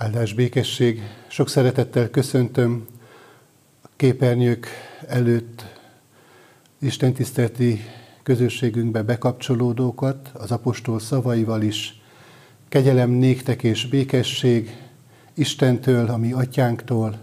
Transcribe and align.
Áldás 0.00 0.32
békesség, 0.32 1.02
sok 1.28 1.48
szeretettel 1.48 2.10
köszöntöm 2.10 2.86
a 3.82 3.88
képernyők 3.96 4.66
előtt 5.06 5.64
Isten 6.78 7.12
tisztelti 7.12 7.80
közösségünkbe 8.22 9.02
bekapcsolódókat, 9.02 10.30
az 10.32 10.50
apostol 10.50 11.00
szavaival 11.00 11.62
is. 11.62 12.00
Kegyelem 12.68 13.10
néktek 13.10 13.62
és 13.62 13.88
békesség 13.88 14.76
Istentől, 15.34 16.08
a 16.08 16.16
mi 16.16 16.32
atyánktól, 16.32 17.18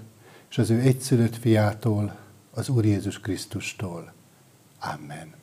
és 0.49 0.57
az 0.57 0.69
ő 0.69 0.79
egyszülött 0.79 1.35
fiától, 1.35 2.15
az 2.51 2.69
Úr 2.69 2.85
Jézus 2.85 3.19
Krisztustól. 3.19 4.13
Amen. 4.79 5.33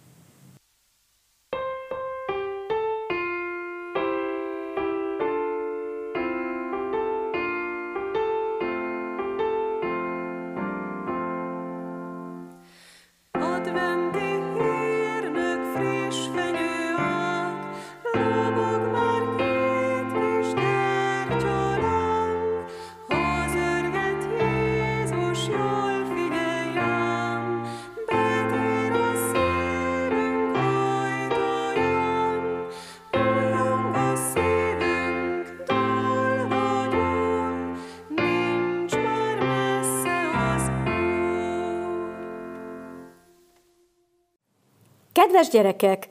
Kedves 45.35 45.53
gyerekek! 45.53 46.09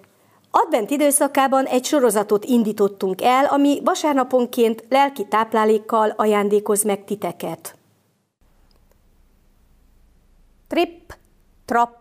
Advent 0.52 0.90
időszakában 0.90 1.66
egy 1.66 1.86
sorozatot 1.86 2.46
indítottunk 2.46 3.22
el, 3.22 3.46
ami 3.46 3.82
vasárnaponként 3.84 4.86
lelki 4.90 5.28
táplálékkal 5.28 6.10
ajándékoz 6.10 6.84
meg 6.84 7.04
titeket. 7.04 7.76
Trip, 10.68 11.16
trap, 11.66 11.98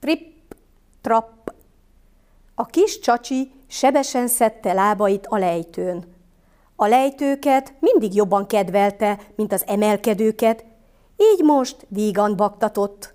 trip, 0.00 0.32
trap. 1.00 1.52
A 2.54 2.66
kis 2.66 2.98
csacsi 2.98 3.52
sebesen 3.68 4.28
szedte 4.28 4.72
lábait 4.72 5.26
a 5.26 5.38
lejtőn. 5.38 6.04
A 6.76 6.86
lejtőket 6.86 7.74
mindig 7.80 8.14
jobban 8.14 8.46
kedvelte, 8.46 9.20
mint 9.36 9.52
az 9.52 9.64
emelkedőket, 9.66 10.64
így 11.16 11.42
most 11.44 11.86
vígan 11.88 12.36
baktatott. 12.36 13.14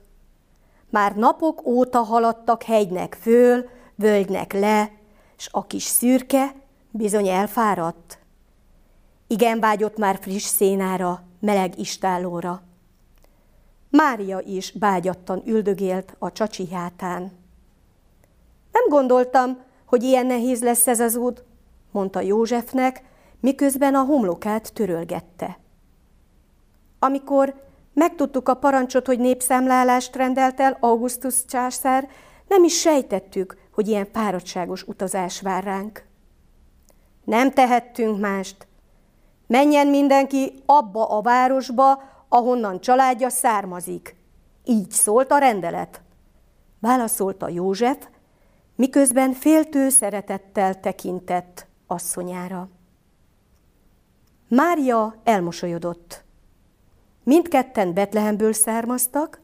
Már 0.95 1.15
napok 1.15 1.65
óta 1.65 2.01
haladtak 2.01 2.63
hegynek 2.63 3.17
föl, 3.21 3.69
völgynek 3.95 4.53
le, 4.53 4.91
s 5.35 5.49
a 5.51 5.65
kis 5.65 5.83
szürke 5.83 6.55
bizony 6.91 7.27
elfáradt. 7.27 8.19
Igen 9.27 9.59
vágyott 9.59 9.97
már 9.97 10.17
friss 10.21 10.43
szénára, 10.43 11.23
meleg 11.39 11.79
istállóra. 11.79 12.61
Mária 13.89 14.39
is 14.39 14.71
bágyattan 14.71 15.41
üldögélt 15.45 16.15
a 16.19 16.31
csacsi 16.31 16.67
hátán. 16.71 17.21
Nem 18.71 18.87
gondoltam, 18.89 19.57
hogy 19.85 20.03
ilyen 20.03 20.25
nehéz 20.25 20.63
lesz 20.63 20.87
ez 20.87 20.99
az 20.99 21.15
út, 21.15 21.43
mondta 21.91 22.21
Józsefnek, 22.21 23.03
miközben 23.39 23.95
a 23.95 24.03
homlokát 24.03 24.73
törölgette. 24.73 25.59
Amikor 26.99 27.64
Megtudtuk 27.95 28.49
a 28.49 28.53
parancsot, 28.53 29.05
hogy 29.05 29.19
népszámlálást 29.19 30.15
rendelt 30.15 30.59
el 30.59 30.77
Augustus 30.79 31.45
császár, 31.45 32.07
nem 32.47 32.63
is 32.63 32.79
sejtettük, 32.79 33.57
hogy 33.71 33.87
ilyen 33.87 34.07
fáradtságos 34.11 34.83
utazás 34.83 35.41
vár 35.41 35.63
ránk. 35.63 36.05
Nem 37.23 37.51
tehettünk 37.51 38.19
mást. 38.19 38.67
Menjen 39.47 39.87
mindenki 39.87 40.63
abba 40.65 41.05
a 41.05 41.21
városba, 41.21 42.03
ahonnan 42.29 42.79
családja 42.79 43.29
származik. 43.29 44.15
Így 44.63 44.91
szólt 44.91 45.31
a 45.31 45.37
rendelet. 45.37 46.01
Válaszolta 46.79 47.49
József, 47.49 48.07
miközben 48.75 49.33
féltő 49.33 49.89
szeretettel 49.89 50.79
tekintett 50.79 51.67
asszonyára. 51.87 52.69
Mária 54.47 55.15
elmosolyodott. 55.23 56.24
Mindketten 57.25 57.93
Betlehemből 57.93 58.53
származtak, 58.53 59.41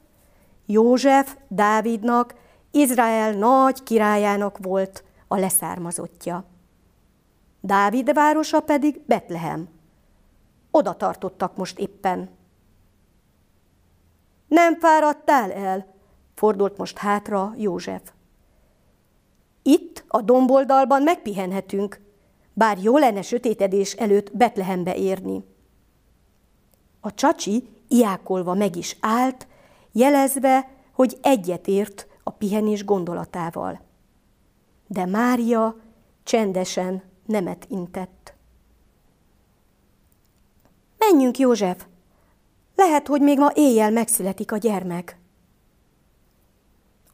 József 0.66 1.38
Dávidnak, 1.48 2.36
Izrael 2.72 3.34
nagy 3.34 3.84
királyának 3.84 4.58
volt 4.58 5.04
a 5.28 5.38
leszármazottja. 5.38 6.46
Dávid 7.62 8.14
városa 8.14 8.60
pedig 8.60 9.02
Betlehem. 9.06 9.70
Oda 10.72 10.94
tartottak 10.94 11.58
most 11.58 11.80
éppen. 11.80 12.30
Nem 14.48 14.80
fáradtál 14.80 15.52
el? 15.52 15.94
Fordult 16.36 16.78
most 16.78 16.98
hátra 16.98 17.54
József. 17.58 18.12
Itt, 19.62 20.04
a 20.08 20.22
domboldalban 20.22 21.02
megpihenhetünk, 21.02 22.02
bár 22.54 22.78
jó 22.78 22.98
lenne 22.98 23.22
sötétedés 23.22 23.94
előtt 23.94 24.38
Betlehembe 24.38 24.96
érni. 24.96 25.44
A 27.02 27.14
csacsi 27.14 27.68
iákolva 27.88 28.54
meg 28.54 28.76
is 28.76 28.98
állt, 29.00 29.48
jelezve, 29.92 30.70
hogy 30.92 31.18
egyetért 31.22 32.08
a 32.24 32.30
pihenés 32.30 32.86
gondolatával. 32.86 33.82
De 34.88 35.06
Mária 35.06 35.76
csendesen 36.24 37.04
nemet 37.26 37.66
intett. 37.70 38.34
Menjünk, 40.98 41.38
József! 41.38 41.86
Lehet, 42.76 43.08
hogy 43.08 43.22
még 43.22 43.38
ma 43.38 43.52
éjjel 43.54 43.92
megszületik 43.92 44.52
a 44.52 44.58
gyermek. 44.58 45.20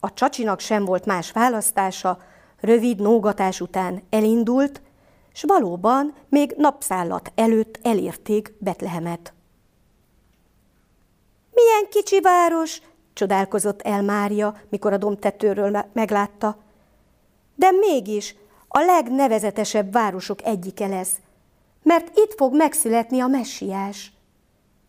A 0.00 0.12
csacsinak 0.12 0.60
sem 0.60 0.84
volt 0.84 1.06
más 1.06 1.32
választása, 1.32 2.18
rövid 2.60 3.00
nógatás 3.00 3.60
után 3.60 4.02
elindult, 4.10 4.82
s 5.32 5.42
valóban 5.42 6.14
még 6.28 6.54
napszállat 6.56 7.32
előtt 7.34 7.78
elérték 7.82 8.54
Betlehemet. 8.58 9.32
Milyen 11.58 11.88
kicsi 11.90 12.20
város, 12.20 12.80
csodálkozott 13.12 13.82
el 13.82 14.02
Mária, 14.02 14.60
mikor 14.68 14.92
a 14.92 14.96
domtetőről 14.96 15.84
meglátta. 15.92 16.56
De 17.54 17.70
mégis 17.70 18.34
a 18.68 18.80
legnevezetesebb 18.80 19.92
városok 19.92 20.44
egyike 20.44 20.86
lesz, 20.86 21.12
mert 21.82 22.16
itt 22.16 22.34
fog 22.36 22.56
megszületni 22.56 23.20
a 23.20 23.26
messiás. 23.26 24.12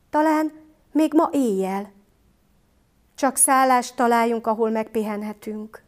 Talán 0.10 0.52
még 0.92 1.14
ma 1.14 1.30
éjjel. 1.32 1.92
Csak 3.16 3.36
szállást 3.36 3.96
találjunk, 3.96 4.48
ahol 4.48 4.70
megpihenhetünk. 4.70 5.84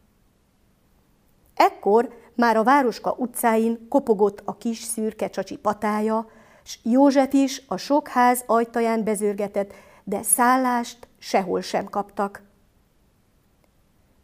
Ekkor 1.56 2.14
már 2.36 2.58
a 2.58 2.64
városka 2.64 3.16
utcáin 3.18 3.88
kopogott 3.90 4.42
a 4.46 4.58
kis 4.58 4.80
szürke 4.80 5.30
csacsi 5.30 5.58
patája, 5.58 6.30
s 6.64 6.80
József 6.84 7.34
is 7.34 7.64
a 7.68 7.78
sok 7.78 8.08
ház 8.08 8.44
ajtaján 8.46 9.04
bezörgetett, 9.04 9.74
de 10.04 10.22
szállást 10.22 11.08
sehol 11.20 11.62
sem 11.62 11.86
kaptak. 11.86 12.42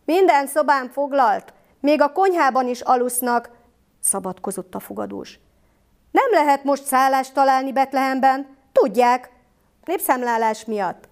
Minden 0.05 0.47
szobán 0.47 0.89
foglalt, 0.89 1.53
még 1.79 2.01
a 2.01 2.11
konyhában 2.11 2.67
is 2.67 2.81
alusznak, 2.81 3.49
szabadkozott 3.99 4.75
a 4.75 4.79
fogadós. 4.79 5.39
Nem 6.11 6.31
lehet 6.31 6.63
most 6.63 6.83
szállást 6.83 7.33
találni 7.33 7.73
Betlehemben, 7.73 8.57
tudják, 8.71 9.31
népszámlálás 9.85 10.65
miatt. 10.65 11.09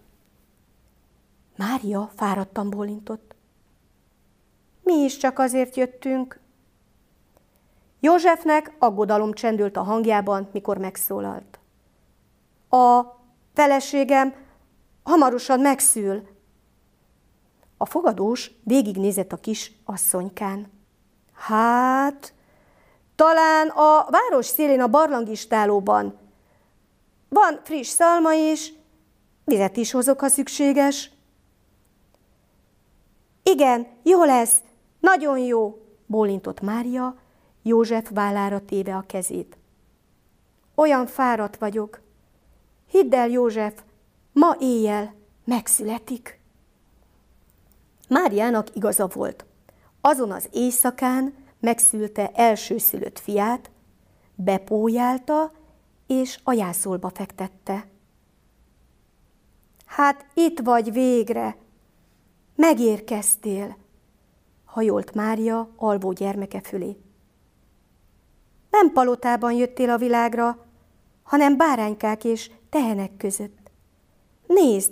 Mária 1.56 2.10
fáradtan 2.16 2.70
bólintott. 2.70 3.36
Mi 4.84 4.94
is 4.94 5.18
csak 5.18 5.40
azért 5.40 5.76
jöttünk. 5.76 6.40
Józsefnek 8.00 8.76
aggodalom 8.80 9.34
csendült 9.34 9.78
a 9.78 9.84
hangjában, 9.84 10.50
mikor 10.52 10.78
megszólalt. 10.78 11.60
A 12.70 13.02
feleségem 13.54 14.34
hamarosan 15.06 15.60
megszül. 15.60 16.28
A 17.78 17.86
fogadós 17.86 18.52
végignézett 18.64 19.32
a 19.32 19.38
kis 19.38 19.72
asszonykán. 19.84 20.72
Hát, 21.34 22.34
talán 23.16 23.68
a 23.68 24.08
város 24.10 24.46
szélén 24.46 24.82
a 24.82 24.88
barlangistálóban. 24.88 26.18
Van 27.30 27.60
friss 27.64 27.88
szalma 27.88 28.34
is, 28.34 28.74
vizet 29.44 29.78
is 29.78 29.92
hozok, 29.92 30.20
ha 30.20 30.28
szükséges. 30.28 31.12
Igen, 33.44 33.88
jó 34.04 34.24
lesz, 34.24 34.58
nagyon 35.00 35.38
jó, 35.38 35.86
bólintott 36.06 36.62
Mária, 36.62 37.16
József 37.62 38.10
vállára 38.14 38.66
téve 38.66 38.96
a 38.96 39.04
kezét. 39.08 39.58
Olyan 40.76 41.08
fáradt 41.08 41.58
vagyok, 41.58 42.02
Hidd 42.90 43.16
el, 43.16 43.30
József, 43.30 43.74
ma 44.36 44.56
éjjel 44.60 45.14
megszületik. 45.46 46.40
Máriának 48.10 48.76
igaza 48.76 49.08
volt. 49.08 49.46
Azon 50.02 50.32
az 50.32 50.50
éjszakán 50.52 51.34
megszülte 51.60 52.32
elsőszülött 52.34 53.20
fiát, 53.20 53.72
bepójálta 54.36 55.52
és 56.08 56.40
a 56.44 56.54
jászolba 56.54 57.10
fektette. 57.14 57.88
Hát 59.86 60.26
itt 60.34 60.60
vagy 60.60 60.92
végre, 60.92 61.58
megérkeztél, 62.56 63.78
hajolt 64.66 65.14
Mária 65.14 65.70
alvó 65.76 66.12
gyermeke 66.12 66.62
fölé. 66.62 66.98
Nem 68.70 68.92
palotában 68.92 69.54
jöttél 69.54 69.90
a 69.90 69.98
világra, 69.98 70.66
hanem 71.24 71.58
báránykák 71.58 72.24
és 72.24 72.52
tehenek 72.70 73.18
között. 73.18 73.65
Nézd, 74.48 74.92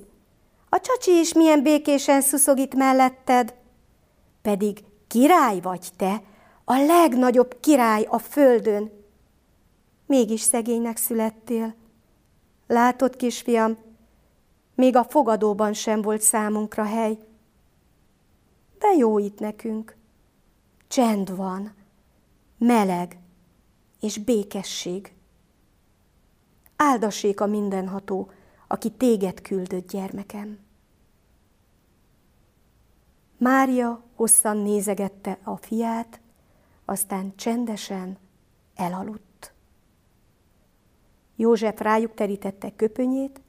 a 0.69 0.79
csacsi 0.79 1.19
is 1.19 1.33
milyen 1.33 1.63
békésen 1.63 2.21
szuszog 2.21 2.57
itt 2.59 2.73
melletted, 2.73 3.55
pedig 4.41 4.83
király 5.07 5.59
vagy 5.59 5.89
te, 5.97 6.21
a 6.63 6.77
legnagyobb 6.77 7.59
király 7.59 8.05
a 8.09 8.17
földön. 8.17 8.91
Mégis 10.05 10.41
szegénynek 10.41 10.97
születtél. 10.97 11.75
Látod, 12.67 13.15
kisfiam, 13.15 13.77
még 14.75 14.95
a 14.95 15.03
fogadóban 15.03 15.73
sem 15.73 16.01
volt 16.01 16.21
számunkra 16.21 16.83
hely. 16.83 17.17
De 18.79 18.87
jó 18.97 19.17
itt 19.19 19.39
nekünk. 19.39 19.95
Csend 20.87 21.35
van, 21.35 21.73
meleg 22.57 23.17
és 23.99 24.17
békesség. 24.17 25.13
Áldassék 26.75 27.41
a 27.41 27.45
mindenható, 27.45 28.31
aki 28.67 28.89
téged 28.89 29.41
küldött 29.41 29.89
gyermekem. 29.89 30.59
Mária 33.37 34.03
hosszan 34.15 34.57
nézegette 34.57 35.37
a 35.43 35.57
fiát, 35.57 36.21
aztán 36.85 37.35
csendesen 37.35 38.17
elaludt. 38.75 39.53
József 41.35 41.79
rájuk 41.79 42.13
terítette 42.13 42.75
köpönyét, 42.75 43.41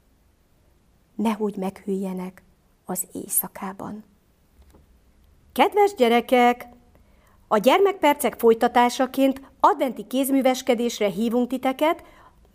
nehogy 1.15 1.55
meghűljenek 1.55 2.43
az 2.85 3.07
éjszakában. 3.11 4.03
Kedves 5.51 5.93
gyerekek! 5.93 6.67
A 7.47 7.57
gyermekpercek 7.57 8.39
folytatásaként 8.39 9.41
adventi 9.59 10.07
kézműveskedésre 10.07 11.09
hívunk 11.09 11.47
titeket, 11.47 12.03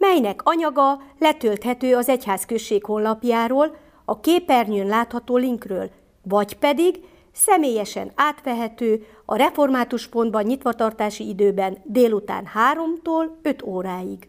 melynek 0.00 0.40
anyaga 0.44 1.02
letölthető 1.18 1.96
az 1.96 2.08
egyházközség 2.08 2.84
honlapjáról, 2.84 3.76
a 4.04 4.20
képernyőn 4.20 4.86
látható 4.86 5.36
linkről, 5.36 5.90
vagy 6.22 6.56
pedig 6.56 7.00
személyesen 7.32 8.12
átvehető 8.14 9.06
a 9.24 9.36
református 9.36 10.08
pontban 10.08 10.42
nyitvatartási 10.42 11.28
időben 11.28 11.78
délután 11.84 12.48
3-tól 12.54 13.24
5 13.42 13.62
óráig. 13.62 14.28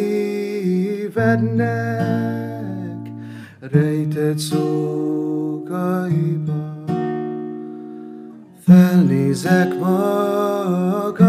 rejtett 3.59 4.37
szókaiba. 4.37 5.63
Felnézek 8.59 9.79
magasba, 9.79 11.19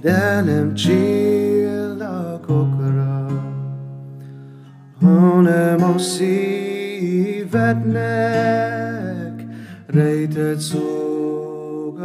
de 0.00 0.40
nem 0.40 0.74
csillagokra, 0.74 2.06
hanem 5.00 5.82
a 5.82 5.98
szívednek 5.98 7.28
rejtett 9.98 10.58
szolgaira. 10.58 11.96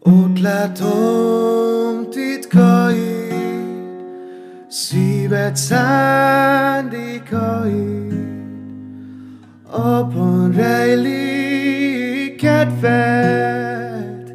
Ott 0.00 0.38
látom 0.40 2.10
titkait, 2.10 3.34
szíved 4.68 5.56
szándékait, 5.56 6.96
abban 9.70 10.52
rejlik 10.52 12.36
kedved, 12.36 14.34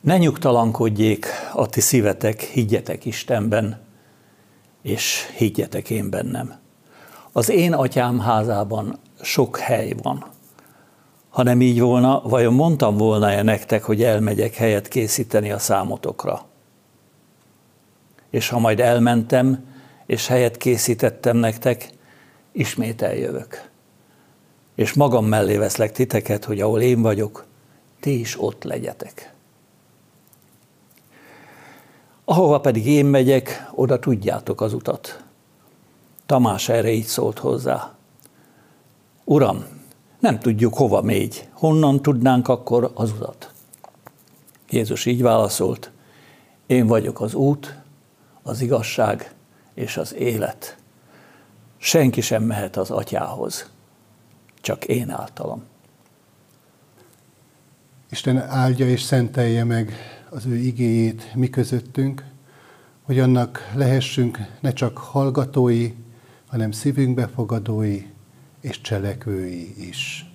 Ne 0.01 0.17
nyugtalankodjék 0.17 1.25
a 1.53 1.67
ti 1.67 1.79
szívetek, 1.79 2.41
higgyetek 2.41 3.05
Istenben, 3.05 3.79
és 4.81 5.33
higgyetek 5.35 5.89
én 5.89 6.09
bennem. 6.09 6.55
Az 7.31 7.49
én 7.49 7.73
atyám 7.73 8.19
házában 8.19 8.99
sok 9.21 9.57
hely 9.57 9.93
van. 10.01 10.25
Ha 11.29 11.43
nem 11.43 11.61
így 11.61 11.79
volna, 11.79 12.21
vajon 12.21 12.53
mondtam 12.53 12.97
volna-e 12.97 13.41
nektek, 13.41 13.83
hogy 13.83 14.03
elmegyek 14.03 14.55
helyet 14.55 14.87
készíteni 14.87 15.51
a 15.51 15.59
számotokra? 15.59 16.45
És 18.29 18.49
ha 18.49 18.59
majd 18.59 18.79
elmentem, 18.79 19.65
és 20.05 20.27
helyet 20.27 20.57
készítettem 20.57 21.37
nektek, 21.37 21.89
ismét 22.51 23.01
eljövök. 23.01 23.69
És 24.75 24.93
magam 24.93 25.25
mellé 25.25 25.57
veszlek 25.57 25.91
titeket, 25.91 26.45
hogy 26.45 26.61
ahol 26.61 26.81
én 26.81 27.01
vagyok, 27.01 27.45
ti 27.99 28.19
is 28.19 28.41
ott 28.41 28.63
legyetek. 28.63 29.35
Ahova 32.29 32.59
pedig 32.59 32.87
én 32.87 33.05
megyek, 33.05 33.69
oda 33.71 33.99
tudjátok 33.99 34.61
az 34.61 34.73
utat. 34.73 35.23
Tamás 36.25 36.69
erre 36.69 36.91
így 36.91 37.05
szólt 37.05 37.39
hozzá. 37.39 37.95
Uram, 39.23 39.65
nem 40.19 40.39
tudjuk, 40.39 40.73
hova 40.73 41.01
mégy, 41.01 41.47
honnan 41.51 42.01
tudnánk 42.01 42.47
akkor 42.47 42.91
az 42.93 43.11
utat? 43.11 43.51
Jézus 44.69 45.05
így 45.05 45.21
válaszolt, 45.21 45.91
én 46.65 46.87
vagyok 46.87 47.21
az 47.21 47.33
út, 47.33 47.77
az 48.41 48.61
igazság 48.61 49.33
és 49.73 49.97
az 49.97 50.13
élet. 50.13 50.77
Senki 51.77 52.21
sem 52.21 52.43
mehet 52.43 52.77
az 52.77 52.91
atyához, 52.91 53.69
csak 54.61 54.85
én 54.85 55.09
általam. 55.09 55.63
Isten 58.09 58.37
áldja 58.37 58.89
és 58.89 59.01
szentelje 59.01 59.63
meg 59.63 60.16
az 60.29 60.45
ő 60.45 60.55
igéjét 60.55 61.33
mi 61.35 61.49
közöttünk, 61.49 62.25
hogy 63.01 63.19
annak 63.19 63.71
lehessünk 63.73 64.39
ne 64.59 64.71
csak 64.71 64.97
hallgatói, 64.97 65.93
hanem 66.47 66.71
szívünkbe 66.71 67.27
fogadói 67.27 68.05
és 68.61 68.81
cselekvői 68.81 69.87
is. 69.87 70.31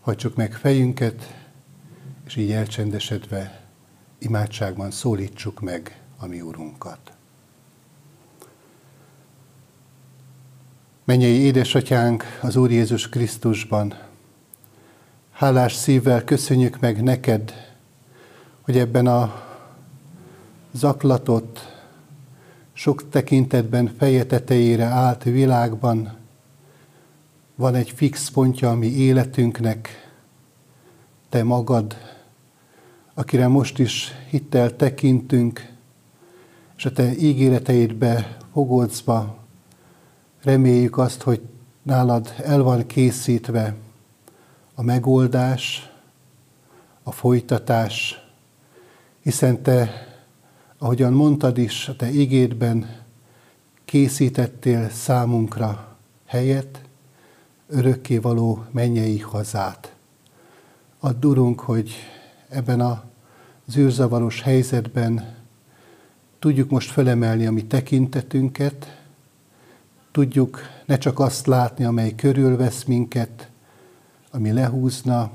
Hagyjuk 0.00 0.34
meg 0.36 0.54
fejünket, 0.54 1.34
és 2.26 2.36
így 2.36 2.50
elcsendesedve 2.50 3.66
imádságban 4.18 4.90
szólítsuk 4.90 5.60
meg 5.60 6.00
a 6.16 6.26
mi 6.26 6.40
Urunkat. 6.40 7.12
Mennyei 11.04 11.38
édesatyánk 11.38 12.24
az 12.42 12.56
Úr 12.56 12.70
Jézus 12.70 13.08
Krisztusban, 13.08 13.94
hálás 15.42 15.74
szívvel 15.74 16.24
köszönjük 16.24 16.80
meg 16.80 17.02
neked, 17.02 17.52
hogy 18.60 18.78
ebben 18.78 19.06
a 19.06 19.42
zaklatott, 20.72 21.58
sok 22.72 23.08
tekintetben 23.08 23.94
feje 23.98 24.26
tetejére 24.26 24.84
állt 24.84 25.22
világban 25.22 26.16
van 27.54 27.74
egy 27.74 27.90
fix 27.90 28.30
pontja 28.30 28.70
a 28.70 28.74
mi 28.74 28.86
életünknek, 28.86 30.10
te 31.28 31.42
magad, 31.42 31.96
akire 33.14 33.48
most 33.48 33.78
is 33.78 34.12
hittel 34.28 34.76
tekintünk, 34.76 35.72
és 36.76 36.84
a 36.84 36.92
te 36.92 37.16
ígéreteidbe 37.16 38.36
fogodszva 38.52 39.38
reméljük 40.42 40.98
azt, 40.98 41.22
hogy 41.22 41.40
nálad 41.82 42.34
el 42.44 42.62
van 42.62 42.86
készítve 42.86 43.74
a 44.74 44.82
megoldás, 44.82 45.90
a 47.02 47.12
folytatás, 47.12 48.26
hiszen 49.22 49.62
te, 49.62 49.90
ahogyan 50.78 51.12
mondtad 51.12 51.58
is, 51.58 51.88
a 51.88 51.96
te 51.96 52.10
igédben 52.10 53.00
készítettél 53.84 54.90
számunkra 54.90 55.96
helyet, 56.26 56.80
örökké 57.68 58.18
való 58.18 58.64
mennyei 58.70 59.18
hazát. 59.18 59.94
Add, 61.00 61.24
Urunk, 61.24 61.60
hogy 61.60 61.92
ebben 62.48 62.80
a 62.80 63.04
zűrzavaros 63.66 64.42
helyzetben 64.42 65.36
tudjuk 66.38 66.70
most 66.70 66.90
felemelni 66.90 67.46
a 67.46 67.52
mi 67.52 67.64
tekintetünket, 67.64 69.02
tudjuk 70.10 70.60
ne 70.86 70.98
csak 70.98 71.18
azt 71.18 71.46
látni, 71.46 71.84
amely 71.84 72.14
körülvesz 72.14 72.84
minket, 72.84 73.50
ami 74.34 74.52
lehúzna, 74.52 75.30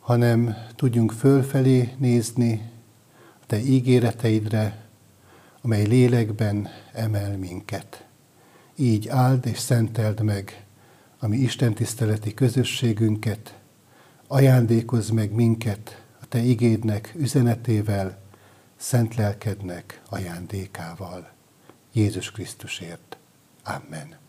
hanem 0.00 0.56
tudjunk 0.76 1.12
fölfelé 1.12 1.94
nézni 1.98 2.70
a 3.42 3.46
Te 3.46 3.60
ígéreteidre, 3.60 4.84
amely 5.60 5.86
lélekben 5.86 6.68
emel 6.92 7.36
minket. 7.36 8.04
Így 8.76 9.08
áld 9.08 9.46
és 9.46 9.58
szenteld 9.58 10.22
meg 10.22 10.64
a 11.18 11.26
mi 11.26 11.36
Isten 11.36 11.74
tiszteleti 11.74 12.34
közösségünket, 12.34 13.58
ajándékozz 14.26 15.10
meg 15.10 15.32
minket 15.32 16.02
a 16.20 16.26
Te 16.28 16.38
igédnek 16.38 17.12
üzenetével, 17.16 18.18
szent 18.76 19.14
lelkednek 19.14 20.02
ajándékával. 20.08 21.30
Jézus 21.92 22.30
Krisztusért. 22.30 23.16
Amen. 23.64 24.19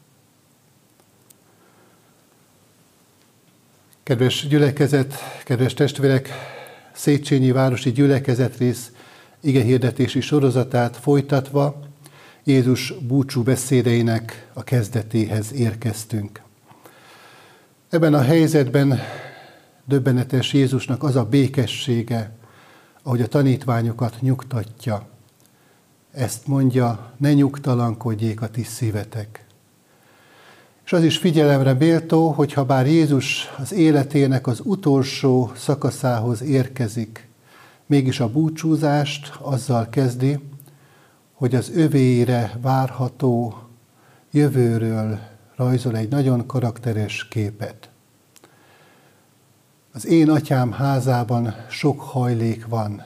Kedves 4.03 4.47
gyülekezet, 4.47 5.13
kedves 5.43 5.73
testvérek, 5.73 6.29
Széchenyi 6.91 7.51
Városi 7.51 7.91
Gyülekezet 7.91 8.57
rész 8.57 8.91
ige 9.41 9.61
hirdetési 9.61 10.21
sorozatát 10.21 10.97
folytatva 10.97 11.79
Jézus 12.43 12.93
búcsú 13.01 13.43
beszédeinek 13.43 14.47
a 14.53 14.63
kezdetéhez 14.63 15.53
érkeztünk. 15.53 16.41
Ebben 17.89 18.13
a 18.13 18.21
helyzetben 18.21 18.99
döbbenetes 19.85 20.53
Jézusnak 20.53 21.03
az 21.03 21.15
a 21.15 21.25
békessége, 21.25 22.31
ahogy 23.03 23.21
a 23.21 23.27
tanítványokat 23.27 24.21
nyugtatja. 24.21 25.07
Ezt 26.11 26.47
mondja, 26.47 27.13
ne 27.17 27.33
nyugtalankodjék 27.33 28.41
a 28.41 28.49
ti 28.49 28.63
szívetek. 28.63 29.40
És 30.91 30.97
az 30.97 31.03
is 31.03 31.17
figyelemre 31.17 31.73
méltó, 31.73 32.29
hogy 32.29 32.53
ha 32.53 32.63
bár 32.63 32.87
Jézus 32.87 33.49
az 33.57 33.71
életének 33.71 34.47
az 34.47 34.61
utolsó 34.63 35.51
szakaszához 35.55 36.41
érkezik, 36.41 37.27
mégis 37.85 38.19
a 38.19 38.31
búcsúzást 38.31 39.33
azzal 39.41 39.89
kezdi, 39.89 40.39
hogy 41.33 41.55
az 41.55 41.71
övéire 41.75 42.57
várható 42.61 43.57
jövőről 44.31 45.19
rajzol 45.55 45.97
egy 45.97 46.09
nagyon 46.09 46.45
karakteres 46.45 47.27
képet. 47.27 47.89
Az 49.93 50.05
én 50.05 50.29
atyám 50.29 50.71
házában 50.71 51.55
sok 51.69 52.01
hajlék 52.01 52.67
van. 52.67 53.03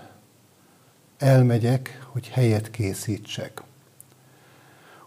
Elmegyek, 1.18 2.06
hogy 2.12 2.28
helyet 2.28 2.72
készítsek. 2.72 3.65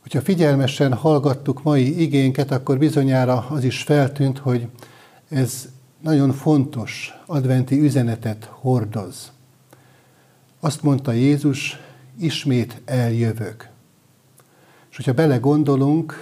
Hogyha 0.08 0.24
figyelmesen 0.24 0.94
hallgattuk 0.94 1.62
mai 1.62 2.00
igénket, 2.00 2.50
akkor 2.50 2.78
bizonyára 2.78 3.46
az 3.48 3.64
is 3.64 3.82
feltűnt, 3.82 4.38
hogy 4.38 4.68
ez 5.28 5.68
nagyon 6.00 6.32
fontos 6.32 7.14
adventi 7.26 7.80
üzenetet 7.80 8.44
hordoz. 8.50 9.32
Azt 10.60 10.82
mondta 10.82 11.12
Jézus, 11.12 11.78
ismét 12.18 12.80
eljövök. 12.84 13.68
És 14.90 14.96
hogyha 14.96 15.12
belegondolunk, 15.12 16.14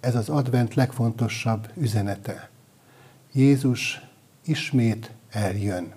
ez 0.00 0.14
az 0.14 0.28
advent 0.28 0.74
legfontosabb 0.74 1.68
üzenete. 1.76 2.50
Jézus 3.32 4.00
ismét 4.44 5.10
eljön. 5.30 5.92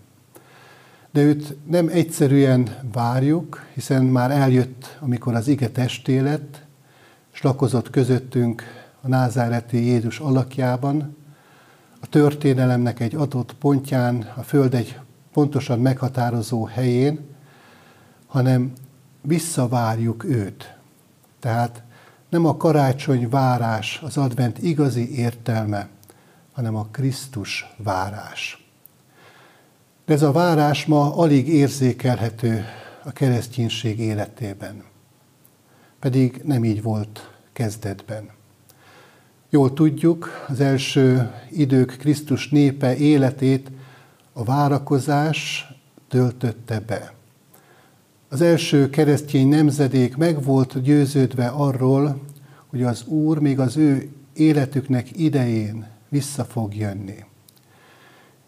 De 1.11 1.21
őt 1.21 1.57
nem 1.67 1.87
egyszerűen 1.87 2.77
várjuk, 2.91 3.65
hiszen 3.73 4.03
már 4.03 4.31
eljött, 4.31 4.97
amikor 4.99 5.35
az 5.35 5.47
ige 5.47 5.69
testé 5.69 6.19
lett, 6.19 6.67
és 7.39 7.45
lakozott 7.45 7.89
közöttünk 7.89 8.63
a 9.01 9.07
názáreti 9.07 9.85
Jézus 9.85 10.19
alakjában, 10.19 11.17
a 11.99 12.07
történelemnek 12.07 12.99
egy 12.99 13.15
adott 13.15 13.53
pontján, 13.53 14.33
a 14.35 14.41
Föld 14.41 14.73
egy 14.73 14.99
pontosan 15.33 15.79
meghatározó 15.79 16.65
helyén, 16.65 17.19
hanem 18.27 18.73
visszavárjuk 19.21 20.23
őt. 20.23 20.75
Tehát 21.39 21.83
nem 22.29 22.45
a 22.45 22.57
karácsony 22.57 23.29
várás 23.29 23.99
az 24.03 24.17
advent 24.17 24.57
igazi 24.57 25.17
értelme, 25.17 25.87
hanem 26.51 26.75
a 26.75 26.87
Krisztus 26.91 27.73
várás. 27.77 28.69
De 30.05 30.13
ez 30.13 30.21
a 30.21 30.31
várás 30.31 30.85
ma 30.85 31.15
alig 31.15 31.47
érzékelhető 31.47 32.65
a 33.03 33.11
kereszténység 33.11 33.99
életében. 33.99 34.83
Pedig 35.99 36.41
nem 36.43 36.63
így 36.63 36.81
volt 36.81 37.28
kezdetben. 37.59 38.29
Jól 39.49 39.73
tudjuk, 39.73 40.45
az 40.47 40.59
első 40.59 41.31
idők 41.51 41.97
Krisztus 41.97 42.49
népe 42.49 42.95
életét 42.95 43.71
a 44.33 44.43
várakozás 44.43 45.67
töltötte 46.07 46.79
be. 46.79 47.13
Az 48.29 48.41
első 48.41 48.89
keresztény 48.89 49.47
nemzedék 49.47 50.17
meg 50.17 50.43
volt 50.43 50.81
győződve 50.81 51.47
arról, 51.47 52.21
hogy 52.67 52.83
az 52.83 53.03
Úr 53.05 53.39
még 53.39 53.59
az 53.59 53.77
ő 53.77 54.09
életüknek 54.33 55.19
idején 55.19 55.87
vissza 56.09 56.43
fog 56.43 56.75
jönni. 56.75 57.25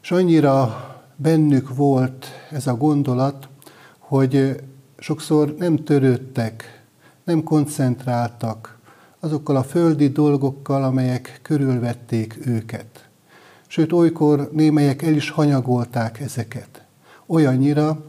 És 0.02 0.12
annyira 0.12 0.86
bennük 1.16 1.76
volt 1.76 2.28
ez 2.52 2.68
a 2.68 2.76
gondolat, 2.76 3.50
hogy 3.98 4.62
sokszor 4.98 5.56
nem 5.58 5.84
törődtek, 5.84 6.84
nem 7.24 7.44
koncentráltak 7.44 8.80
azokkal 9.24 9.56
a 9.56 9.64
földi 9.64 10.10
dolgokkal, 10.10 10.84
amelyek 10.84 11.40
körülvették 11.42 12.46
őket. 12.46 13.10
Sőt, 13.68 13.92
olykor 13.92 14.50
némelyek 14.52 15.02
el 15.02 15.14
is 15.14 15.30
hanyagolták 15.30 16.20
ezeket. 16.20 16.84
Olyannyira, 17.26 18.04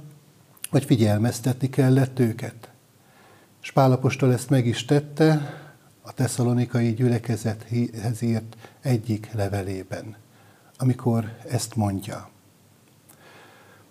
hogy 0.71 0.85
figyelmeztetni 0.85 1.71
kellett 1.71 2.19
őket. 2.19 2.71
És 3.63 3.73
ezt 4.21 4.51
meg 4.51 4.67
is 4.67 4.85
tette 4.85 5.61
a 6.03 6.13
tesszalonikai 6.13 6.95
gyülekezethez 6.95 8.23
írt 8.23 8.57
egyik 8.81 9.31
levelében, 9.33 10.17
amikor 10.79 11.37
ezt 11.49 11.77
mondja. 11.77 12.29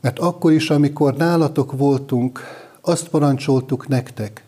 Mert 0.01 0.19
akkor 0.19 0.51
is, 0.51 0.69
amikor 0.69 1.15
nálatok 1.15 1.71
voltunk, 1.71 2.39
azt 2.81 3.07
parancsoltuk 3.07 3.87
nektek, 3.87 4.43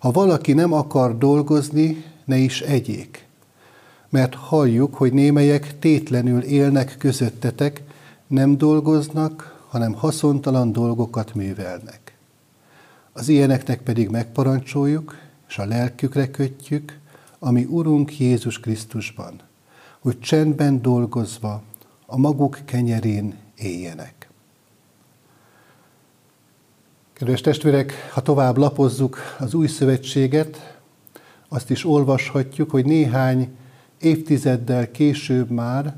ha 0.00 0.10
valaki 0.10 0.52
nem 0.52 0.72
akar 0.72 1.18
dolgozni, 1.18 2.04
ne 2.24 2.36
is 2.36 2.60
egyék. 2.60 3.28
mert 4.08 4.34
halljuk, 4.34 4.94
hogy 4.94 5.12
némelyek 5.12 5.78
tétlenül 5.78 6.42
élnek 6.42 6.96
közöttetek, 6.98 7.82
nem 8.26 8.56
dolgoznak, 8.56 9.64
hanem 9.68 9.92
haszontalan 9.92 10.72
dolgokat 10.72 11.34
művelnek. 11.34 12.16
Az 13.12 13.28
ilyeneknek 13.28 13.82
pedig 13.82 14.08
megparancsoljuk, 14.08 15.16
és 15.48 15.58
a 15.58 15.64
lelkükre 15.64 16.30
kötjük, 16.30 16.98
ami 17.38 17.64
Urunk 17.64 18.18
Jézus 18.18 18.60
Krisztusban, 18.60 19.40
hogy 20.00 20.20
csendben 20.20 20.82
dolgozva 20.82 21.62
a 22.06 22.16
maguk 22.16 22.58
kenyerén 22.64 23.34
éljenek. 23.56 24.19
Kedves 27.20 27.40
testvérek, 27.40 27.92
ha 28.12 28.20
tovább 28.20 28.56
lapozzuk 28.56 29.18
az 29.38 29.54
új 29.54 29.66
szövetséget, 29.66 30.78
azt 31.48 31.70
is 31.70 31.84
olvashatjuk, 31.84 32.70
hogy 32.70 32.84
néhány 32.84 33.56
évtizeddel 33.98 34.90
később 34.90 35.50
már 35.50 35.96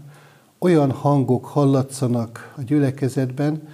olyan 0.59 0.91
hangok 0.91 1.45
hallatszanak 1.45 2.55
a 2.57 2.62
gyülekezetben, 2.62 3.69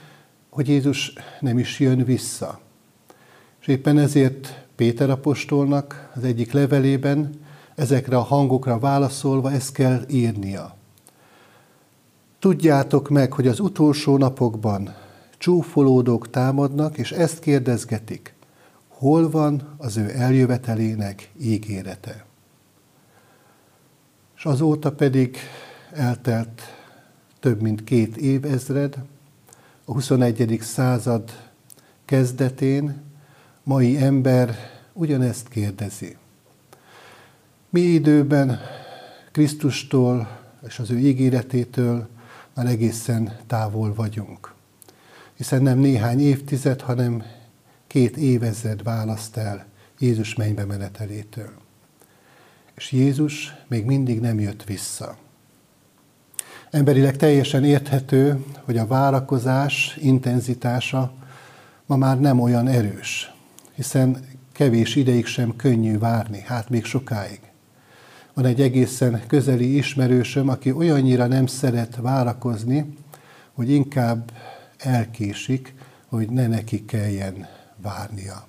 hogy 0.49 0.69
Jézus 0.69 1.13
nem 1.41 1.59
is 1.59 1.81
jön 1.81 2.05
vissza. 2.05 2.61
És 3.61 3.67
éppen 3.67 3.99
ezért 3.99 4.65
Péter 4.77 5.11
apostolnak 5.11 6.11
az 6.15 6.25
egyik 6.25 6.53
levelében 6.53 7.41
ezekre 7.75 8.17
a 8.17 8.23
hangokra 8.23 8.79
válaszolva 8.79 9.53
ezt 9.53 9.73
kell 9.73 10.03
írnia. 10.09 10.77
Tudjátok 12.39 13.09
meg, 13.09 13.33
hogy 13.33 13.47
az 13.47 13.61
utolsó 13.61 14.17
napokban 14.17 14.95
csúfolódók 15.39 16.31
támadnak, 16.31 16.99
és 16.99 17.13
ezt 17.13 17.39
kérdezgetik, 17.39 18.35
hol 18.89 19.31
van 19.31 19.75
az 19.77 19.97
ő 19.97 20.11
eljövetelének 20.17 21.31
ígérete. 21.41 22.25
És 24.37 24.45
azóta 24.45 24.93
pedig 24.93 25.37
eltelt 25.93 26.63
több 27.41 27.61
mint 27.61 27.85
két 27.85 28.17
évezred, 28.17 28.99
a 29.85 29.93
21. 29.93 30.59
század 30.63 31.31
kezdetén 32.05 33.03
mai 33.63 33.97
ember 33.97 34.57
ugyanezt 34.93 35.49
kérdezi. 35.49 36.17
Mi 37.71 37.81
időben 37.81 38.59
Krisztustól 39.33 40.29
és 40.67 40.79
az 40.79 40.91
ő 40.91 40.99
ígéretétől 40.99 42.09
már 42.55 42.67
egészen 42.67 43.37
távol 43.47 43.95
vagyunk. 43.95 44.57
Hiszen 45.39 45.63
nem 45.63 45.79
néhány 45.79 46.21
évtized, 46.21 46.81
hanem 46.81 47.23
két 47.87 48.17
évezred 48.17 48.83
választ 48.83 49.37
el 49.37 49.67
Jézus 49.99 50.35
mennybe 50.35 50.65
menetelétől. 50.65 51.51
És 52.75 52.93
Jézus 52.93 53.55
még 53.69 53.85
mindig 53.85 54.21
nem 54.21 54.41
jött 54.41 54.65
vissza. 54.65 55.17
Emberileg 56.71 57.17
teljesen 57.17 57.65
érthető, 57.65 58.45
hogy 58.65 58.77
a 58.77 58.87
várakozás 58.87 59.97
intenzitása 60.01 61.13
ma 61.87 61.97
már 61.97 62.21
nem 62.21 62.41
olyan 62.41 62.69
erős, 62.69 63.33
hiszen 63.75 64.27
kevés 64.53 64.97
ideig 64.97 65.27
sem 65.27 65.57
könnyű 65.57 65.99
várni, 65.99 66.41
hát 66.47 66.69
még 66.69 66.85
sokáig. 66.85 67.41
Van 68.35 68.45
egy 68.45 68.61
egészen 68.61 69.23
közeli 69.27 69.77
ismerősöm, 69.77 70.49
aki 70.49 70.73
olyannyira 70.73 71.27
nem 71.27 71.47
szeret 71.47 71.97
várakozni, 71.97 72.97
hogy 73.53 73.71
inkább 73.71 74.31
elkésik, 74.79 75.75
hogy 76.07 76.31
ne 76.31 76.47
neki 76.47 76.85
kelljen 76.85 77.49
várnia. 77.77 78.47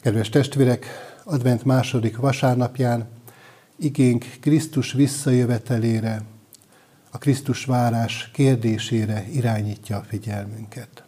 Kedves 0.00 0.28
testvérek, 0.28 0.86
advent 1.24 1.64
második 1.64 2.16
vasárnapján 2.16 3.08
igénk 3.76 4.24
Krisztus 4.40 4.92
visszajövetelére, 4.92 6.22
a 7.10 7.18
Krisztus 7.18 7.64
várás 7.64 8.30
kérdésére 8.32 9.26
irányítja 9.32 9.96
a 9.96 10.02
figyelmünket. 10.02 11.04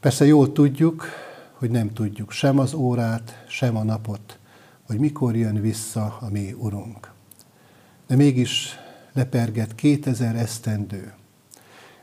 Persze 0.00 0.24
jól 0.24 0.52
tudjuk, 0.52 1.06
hogy 1.52 1.70
nem 1.70 1.92
tudjuk 1.92 2.30
sem 2.30 2.58
az 2.58 2.74
órát, 2.74 3.44
sem 3.48 3.76
a 3.76 3.82
napot, 3.82 4.38
hogy 4.86 4.98
mikor 4.98 5.36
jön 5.36 5.60
vissza 5.60 6.18
a 6.20 6.28
mi 6.30 6.52
Urunk. 6.52 7.12
De 8.06 8.16
mégis 8.16 8.78
leperget 9.12 9.74
2000 9.74 10.36
esztendő, 10.36 11.12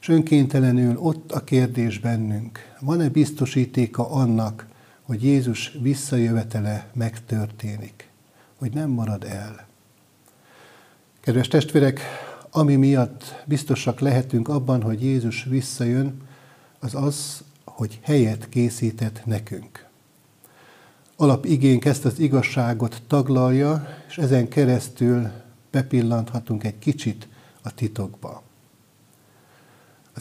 és 0.02 0.08
önkéntelenül 0.08 0.98
ott 0.98 1.32
a 1.32 1.44
kérdés 1.44 2.00
bennünk, 2.00 2.60
van-e 2.80 3.10
biztosítéka 3.10 4.12
annak, 4.12 4.68
hogy 5.02 5.24
Jézus 5.24 5.78
visszajövetele 5.82 6.88
megtörténik, 6.94 8.10
hogy 8.56 8.74
nem 8.74 8.90
marad 8.90 9.24
el. 9.24 9.68
Kedves 11.20 11.48
testvérek, 11.48 12.02
ami 12.50 12.76
miatt 12.76 13.44
biztosak 13.46 14.00
lehetünk 14.00 14.48
abban, 14.48 14.82
hogy 14.82 15.04
Jézus 15.04 15.44
visszajön, 15.44 16.22
az 16.80 16.96
az, 16.96 17.44
hogy 17.66 18.00
helyet 18.02 18.50
készített 18.50 19.26
nekünk. 19.26 19.88
Alapigénk 21.16 21.86
ezt 21.86 22.06
az 22.06 22.20
igazságot 22.20 23.02
taglalja, 23.08 23.88
és 24.08 24.18
ezen 24.18 24.48
keresztül 24.48 25.30
bepillanthatunk 25.72 26.64
egy 26.64 26.80
kicsit 26.80 27.28
a 27.62 27.74
titokba. 27.74 28.44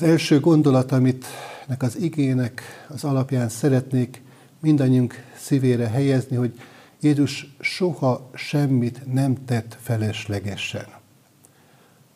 Az 0.01 0.05
első 0.05 0.41
gondolat, 0.41 0.93
amit 0.93 1.27
nek 1.67 1.83
az 1.83 1.97
igének 1.97 2.63
az 2.89 3.05
alapján 3.05 3.49
szeretnék 3.49 4.23
mindannyiunk 4.61 5.15
szívére 5.37 5.87
helyezni, 5.89 6.37
hogy 6.37 6.61
Jézus 7.01 7.55
soha 7.61 8.31
semmit 8.35 9.13
nem 9.13 9.45
tett 9.45 9.77
feleslegesen. 9.81 10.87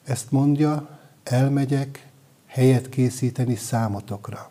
Ezt 0.04 0.30
mondja, 0.30 0.98
elmegyek 1.22 2.08
helyet 2.46 2.88
készíteni 2.88 3.54
számotokra. 3.54 4.50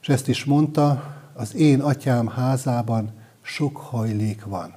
És 0.00 0.08
ezt 0.08 0.28
is 0.28 0.44
mondta, 0.44 1.16
az 1.32 1.54
én 1.54 1.80
atyám 1.80 2.28
házában 2.28 3.10
sok 3.42 3.76
hajlék 3.76 4.44
van. 4.44 4.74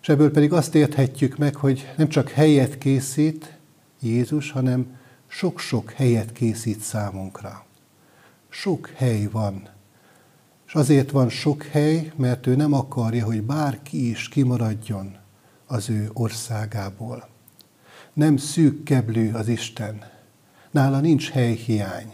És 0.00 0.08
ebből 0.08 0.30
pedig 0.30 0.52
azt 0.52 0.74
érthetjük 0.74 1.36
meg, 1.36 1.54
hogy 1.54 1.92
nem 1.96 2.08
csak 2.08 2.28
helyet 2.28 2.78
készít 2.78 3.56
Jézus, 4.00 4.50
hanem 4.50 4.97
sok-sok 5.28 5.90
helyet 5.90 6.32
készít 6.32 6.80
számunkra. 6.80 7.64
Sok 8.48 8.90
hely 8.94 9.28
van. 9.32 9.68
És 10.66 10.74
azért 10.74 11.10
van 11.10 11.28
sok 11.28 11.62
hely, 11.62 12.12
mert 12.16 12.46
ő 12.46 12.56
nem 12.56 12.72
akarja, 12.72 13.24
hogy 13.24 13.42
bárki 13.42 14.10
is 14.10 14.28
kimaradjon 14.28 15.16
az 15.66 15.90
ő 15.90 16.10
országából. 16.12 17.28
Nem 18.12 18.36
szűk 18.36 18.82
keblő 18.84 19.34
az 19.34 19.48
Isten. 19.48 20.04
Nála 20.70 21.00
nincs 21.00 21.30
helyhiány. 21.30 22.12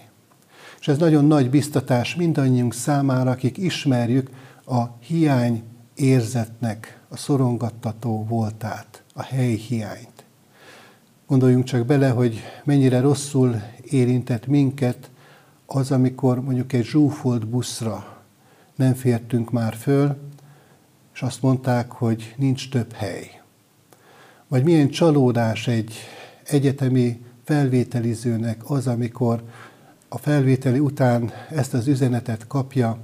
És 0.80 0.88
ez 0.88 0.98
nagyon 0.98 1.24
nagy 1.24 1.50
biztatás 1.50 2.14
mindannyiunk 2.14 2.74
számára, 2.74 3.30
akik 3.30 3.56
ismerjük 3.58 4.30
a 4.66 4.82
hiány 5.00 5.62
érzetnek 5.94 7.00
a 7.08 7.16
szorongattató 7.16 8.24
voltát, 8.24 9.02
a 9.14 9.22
helyhiányt. 9.22 10.13
Gondoljunk 11.26 11.64
csak 11.64 11.86
bele, 11.86 12.08
hogy 12.08 12.40
mennyire 12.64 13.00
rosszul 13.00 13.62
érintett 13.82 14.46
minket 14.46 15.10
az, 15.66 15.90
amikor 15.90 16.40
mondjuk 16.40 16.72
egy 16.72 16.84
zsúfolt 16.84 17.46
buszra 17.46 18.22
nem 18.74 18.94
fértünk 18.94 19.50
már 19.50 19.74
föl, 19.74 20.16
és 21.14 21.22
azt 21.22 21.42
mondták, 21.42 21.90
hogy 21.90 22.34
nincs 22.38 22.70
több 22.70 22.92
hely. 22.92 23.40
Vagy 24.48 24.64
milyen 24.64 24.88
csalódás 24.88 25.68
egy 25.68 25.94
egyetemi 26.44 27.20
felvételizőnek 27.44 28.70
az, 28.70 28.86
amikor 28.86 29.42
a 30.08 30.18
felvételi 30.18 30.78
után 30.78 31.32
ezt 31.50 31.74
az 31.74 31.86
üzenetet 31.86 32.46
kapja 32.46 32.98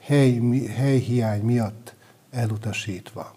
hely, 0.00 0.40
helyhiány 0.74 1.42
miatt 1.42 1.94
elutasítva. 2.30 3.34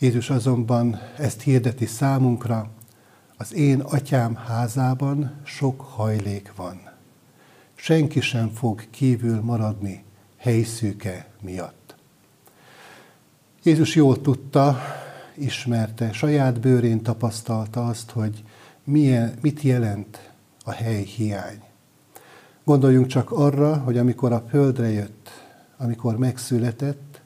Jézus 0.00 0.30
azonban 0.30 1.00
ezt 1.16 1.40
hirdeti 1.40 1.86
számunkra, 1.86 2.70
az 3.36 3.54
én 3.54 3.80
atyám 3.80 4.34
házában 4.34 5.40
sok 5.44 5.80
hajlék 5.80 6.52
van. 6.56 6.80
Senki 7.74 8.20
sem 8.20 8.50
fog 8.50 8.90
kívül 8.90 9.40
maradni 9.40 10.04
helyszűke 10.36 11.26
miatt. 11.40 11.94
Jézus 13.62 13.94
jól 13.94 14.20
tudta, 14.20 14.78
ismerte, 15.34 16.12
saját 16.12 16.60
bőrén 16.60 17.02
tapasztalta 17.02 17.86
azt, 17.86 18.10
hogy 18.10 18.44
milyen, 18.84 19.34
mit 19.40 19.62
jelent 19.62 20.30
a 20.64 20.70
hely 20.70 21.02
hiány. 21.02 21.62
Gondoljunk 22.64 23.06
csak 23.06 23.30
arra, 23.30 23.76
hogy 23.76 23.98
amikor 23.98 24.32
a 24.32 24.44
földre 24.48 24.90
jött, 24.90 25.28
amikor 25.76 26.18
megszületett, 26.18 27.20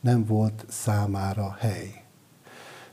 nem 0.00 0.24
volt 0.24 0.64
számára 0.68 1.56
hely 1.58 2.05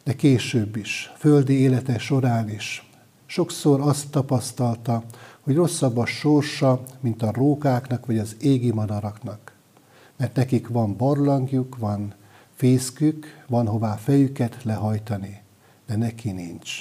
de 0.04 0.16
később 0.16 0.76
is, 0.76 1.12
földi 1.18 1.54
élete 1.54 1.98
során 1.98 2.50
is. 2.50 2.90
Sokszor 3.26 3.82
azt 3.82 4.10
tapasztalta, 4.10 5.04
hogy 5.42 5.56
rosszabb 5.56 5.98
a 5.98 6.06
sorsa, 6.06 6.84
mint 7.00 7.22
a 7.22 7.32
rókáknak 7.32 8.06
vagy 8.06 8.18
az 8.18 8.36
égi 8.40 8.72
madaraknak. 8.72 9.54
Mert 10.18 10.36
nekik 10.36 10.68
van 10.68 10.98
barlangjuk, 10.98 11.78
van 11.78 12.14
fészkük, 12.54 13.44
van 13.48 13.68
hová 13.68 13.96
fejüket 13.96 14.64
lehajtani, 14.64 15.42
de 15.88 15.96
neki 15.96 16.32
nincs. 16.32 16.72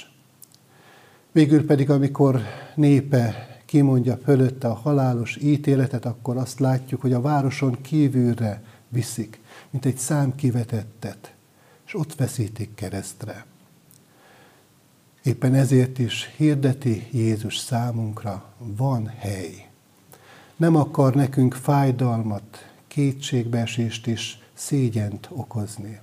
Végül 1.31 1.65
pedig, 1.65 1.89
amikor 1.89 2.41
népe 2.75 3.47
kimondja 3.65 4.17
fölötte 4.17 4.67
a 4.67 4.73
halálos 4.73 5.35
ítéletet, 5.35 6.05
akkor 6.05 6.37
azt 6.37 6.59
látjuk, 6.59 7.01
hogy 7.01 7.13
a 7.13 7.21
városon 7.21 7.81
kívülre 7.81 8.63
viszik, 8.89 9.39
mint 9.69 9.85
egy 9.85 9.97
szám 9.97 10.35
kivetettet, 10.35 11.33
és 11.93 11.99
ott 11.99 12.15
veszítik 12.15 12.75
keresztre. 12.75 13.45
Éppen 15.23 15.53
ezért 15.53 15.99
is 15.99 16.33
hirdeti 16.35 17.07
Jézus 17.11 17.57
számunkra, 17.57 18.53
van 18.57 19.07
hely. 19.07 19.69
Nem 20.55 20.75
akar 20.75 21.15
nekünk 21.15 21.53
fájdalmat, 21.53 22.71
kétségbeesést 22.87 24.07
és 24.07 24.37
szégyent 24.53 25.27
okozni. 25.31 25.99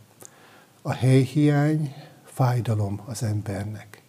A 0.83 0.93
helyhiány 0.93 1.95
fájdalom 2.25 3.01
az 3.05 3.23
embernek. 3.23 4.03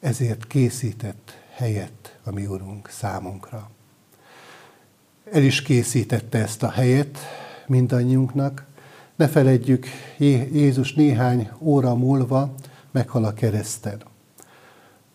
Ezért 0.00 0.46
készített 0.46 1.42
helyet 1.54 2.18
a 2.24 2.30
mi 2.30 2.46
Urunk 2.46 2.88
számunkra. 2.88 3.70
El 5.32 5.42
is 5.42 5.62
készítette 5.62 6.38
ezt 6.38 6.62
a 6.62 6.70
helyet 6.70 7.18
mindannyiunknak. 7.66 8.66
Ne 9.18 9.28
feledjük, 9.28 9.86
Jézus 10.52 10.94
néhány 10.94 11.50
óra 11.58 11.94
múlva 11.94 12.54
meghal 12.90 13.24
a 13.24 13.32
kereszten. 13.32 14.02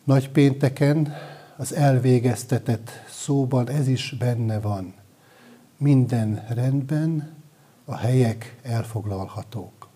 Nagy 0.03 0.29
pénteken 0.29 1.13
az 1.57 1.73
elvégeztetett 1.73 2.89
szóban 3.09 3.69
ez 3.69 3.87
is 3.87 4.15
benne 4.19 4.59
van. 4.59 4.93
Minden 5.77 6.45
rendben, 6.49 7.33
a 7.85 7.95
helyek 7.95 8.57
elfoglalhatók. 8.61 9.87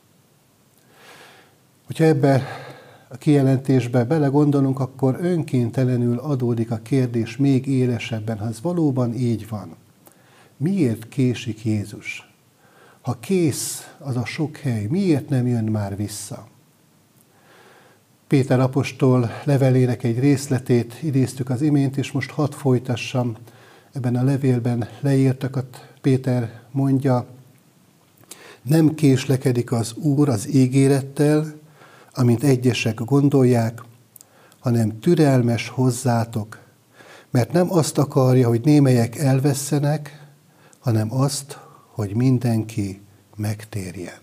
Hogyha 1.86 2.04
ebbe 2.04 2.44
a 3.08 3.18
kijelentésbe 3.18 4.04
belegondolunk, 4.04 4.80
akkor 4.80 5.18
önkéntelenül 5.22 6.18
adódik 6.18 6.72
a 6.72 6.78
kérdés 6.78 7.38
még 7.38 7.68
élesebben, 7.68 8.38
ha 8.38 8.48
ez 8.48 8.62
valóban 8.62 9.14
így 9.14 9.48
van. 9.50 9.76
Miért 10.58 11.08
késik 11.10 11.66
Jézus? 11.66 12.27
Ha 13.08 13.18
kész 13.20 13.92
az 14.00 14.16
a 14.16 14.26
sok 14.26 14.58
hely, 14.58 14.86
miért 14.90 15.30
nem 15.30 15.48
jön 15.48 15.64
már 15.64 15.96
vissza? 15.96 16.48
Péter 18.28 18.60
apostol 18.60 19.30
levelének 19.44 20.04
egy 20.04 20.20
részletét 20.20 21.00
idéztük 21.02 21.50
az 21.50 21.62
imént, 21.62 21.98
és 21.98 22.12
most 22.12 22.32
hadd 22.32 22.52
folytassam 22.52 23.36
ebben 23.92 24.16
a 24.16 24.24
levélben 24.24 24.88
leírtakat. 25.00 25.88
Péter 26.02 26.62
mondja, 26.72 27.26
nem 28.62 28.94
késlekedik 28.94 29.72
az 29.72 29.94
Úr 29.94 30.30
az 30.30 30.54
ígérettel, 30.54 31.54
amint 32.14 32.44
egyesek 32.44 33.00
gondolják, 33.00 33.82
hanem 34.60 35.00
türelmes 35.00 35.68
hozzátok, 35.68 36.60
mert 37.30 37.52
nem 37.52 37.72
azt 37.72 37.98
akarja, 37.98 38.48
hogy 38.48 38.62
némelyek 38.64 39.16
elvesszenek, 39.16 40.28
hanem 40.80 41.14
azt, 41.14 41.66
hogy 41.98 42.16
mindenki 42.16 43.02
megtérjen. 43.36 44.20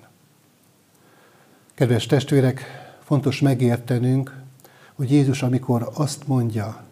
Kedves 1.74 2.06
testvérek, 2.06 2.62
fontos 3.02 3.40
megértenünk, 3.40 4.42
hogy 4.94 5.10
Jézus, 5.10 5.42
amikor 5.42 5.90
azt 5.94 6.26
mondja, 6.26 6.84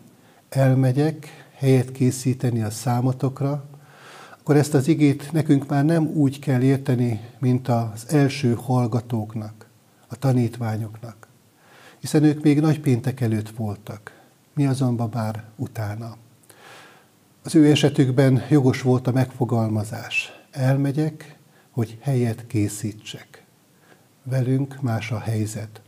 elmegyek 0.48 1.46
helyet 1.54 1.92
készíteni 1.92 2.62
a 2.62 2.70
számotokra, 2.70 3.64
akkor 4.40 4.56
ezt 4.56 4.74
az 4.74 4.88
igét 4.88 5.32
nekünk 5.32 5.68
már 5.68 5.84
nem 5.84 6.06
úgy 6.06 6.38
kell 6.38 6.62
érteni, 6.62 7.20
mint 7.38 7.68
az 7.68 8.06
első 8.08 8.54
hallgatóknak, 8.54 9.66
a 10.08 10.16
tanítványoknak. 10.16 11.26
Hiszen 11.98 12.24
ők 12.24 12.42
még 12.42 12.60
nagy 12.60 12.80
péntek 12.80 13.20
előtt 13.20 13.50
voltak, 13.50 14.20
mi 14.54 14.66
azonban 14.66 15.10
már 15.12 15.44
utána. 15.56 16.16
Az 17.42 17.54
ő 17.54 17.70
esetükben 17.70 18.42
jogos 18.48 18.82
volt 18.82 19.06
a 19.06 19.12
megfogalmazás. 19.12 20.41
Elmegyek, 20.52 21.38
hogy 21.70 21.98
helyet 22.00 22.46
készítsek. 22.46 23.44
Velünk 24.22 24.80
más 24.80 25.10
a 25.10 25.18
helyzet 25.18 25.80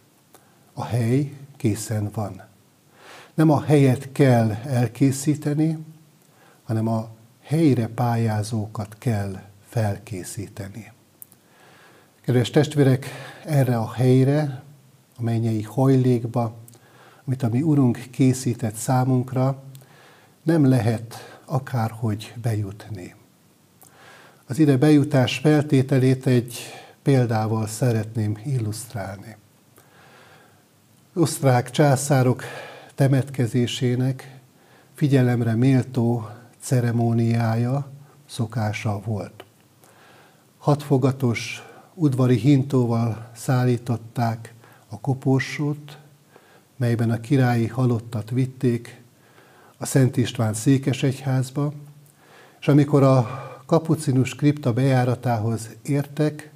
a 0.72 0.84
hely 0.84 1.32
készen 1.56 2.10
van. 2.14 2.42
Nem 3.34 3.50
a 3.50 3.62
helyet 3.62 4.12
kell 4.12 4.50
elkészíteni, 4.52 5.78
hanem 6.64 6.88
a 6.88 7.08
helyre 7.42 7.86
pályázókat 7.86 8.96
kell 8.98 9.42
felkészíteni. 9.68 10.92
Kedves 12.20 12.50
testvérek, 12.50 13.06
erre 13.44 13.76
a 13.76 13.92
helyre, 13.92 14.62
a 15.16 15.22
mennyei 15.22 15.62
hajlékba, 15.62 16.54
amit 17.24 17.42
a 17.42 17.48
mi 17.48 17.62
Urunk 17.62 17.98
készített 18.10 18.74
számunkra, 18.74 19.62
nem 20.42 20.68
lehet 20.68 21.38
akárhogy 21.44 22.34
bejutni. 22.42 23.14
Az 24.46 24.58
ide 24.58 24.76
bejutás 24.76 25.38
feltételét 25.38 26.26
egy 26.26 26.58
példával 27.02 27.66
szeretném 27.66 28.38
illusztrálni 28.44 29.36
osztrák 31.14 31.70
császárok 31.70 32.42
temetkezésének 32.94 34.38
figyelemre 34.94 35.54
méltó 35.54 36.28
ceremóniája, 36.60 37.90
szokása 38.26 39.00
volt. 39.04 39.44
Hatfogatos 40.58 41.62
udvari 41.94 42.36
hintóval 42.36 43.30
szállították 43.36 44.54
a 44.88 45.00
koporsót, 45.00 45.98
melyben 46.76 47.10
a 47.10 47.20
királyi 47.20 47.66
halottat 47.66 48.30
vitték 48.30 49.02
a 49.76 49.86
Szent 49.86 50.16
István 50.16 50.54
székesegyházba, 50.54 51.72
és 52.60 52.68
amikor 52.68 53.02
a 53.02 53.43
kapucinus 53.66 54.34
kripta 54.34 54.72
bejáratához 54.72 55.68
értek, 55.82 56.52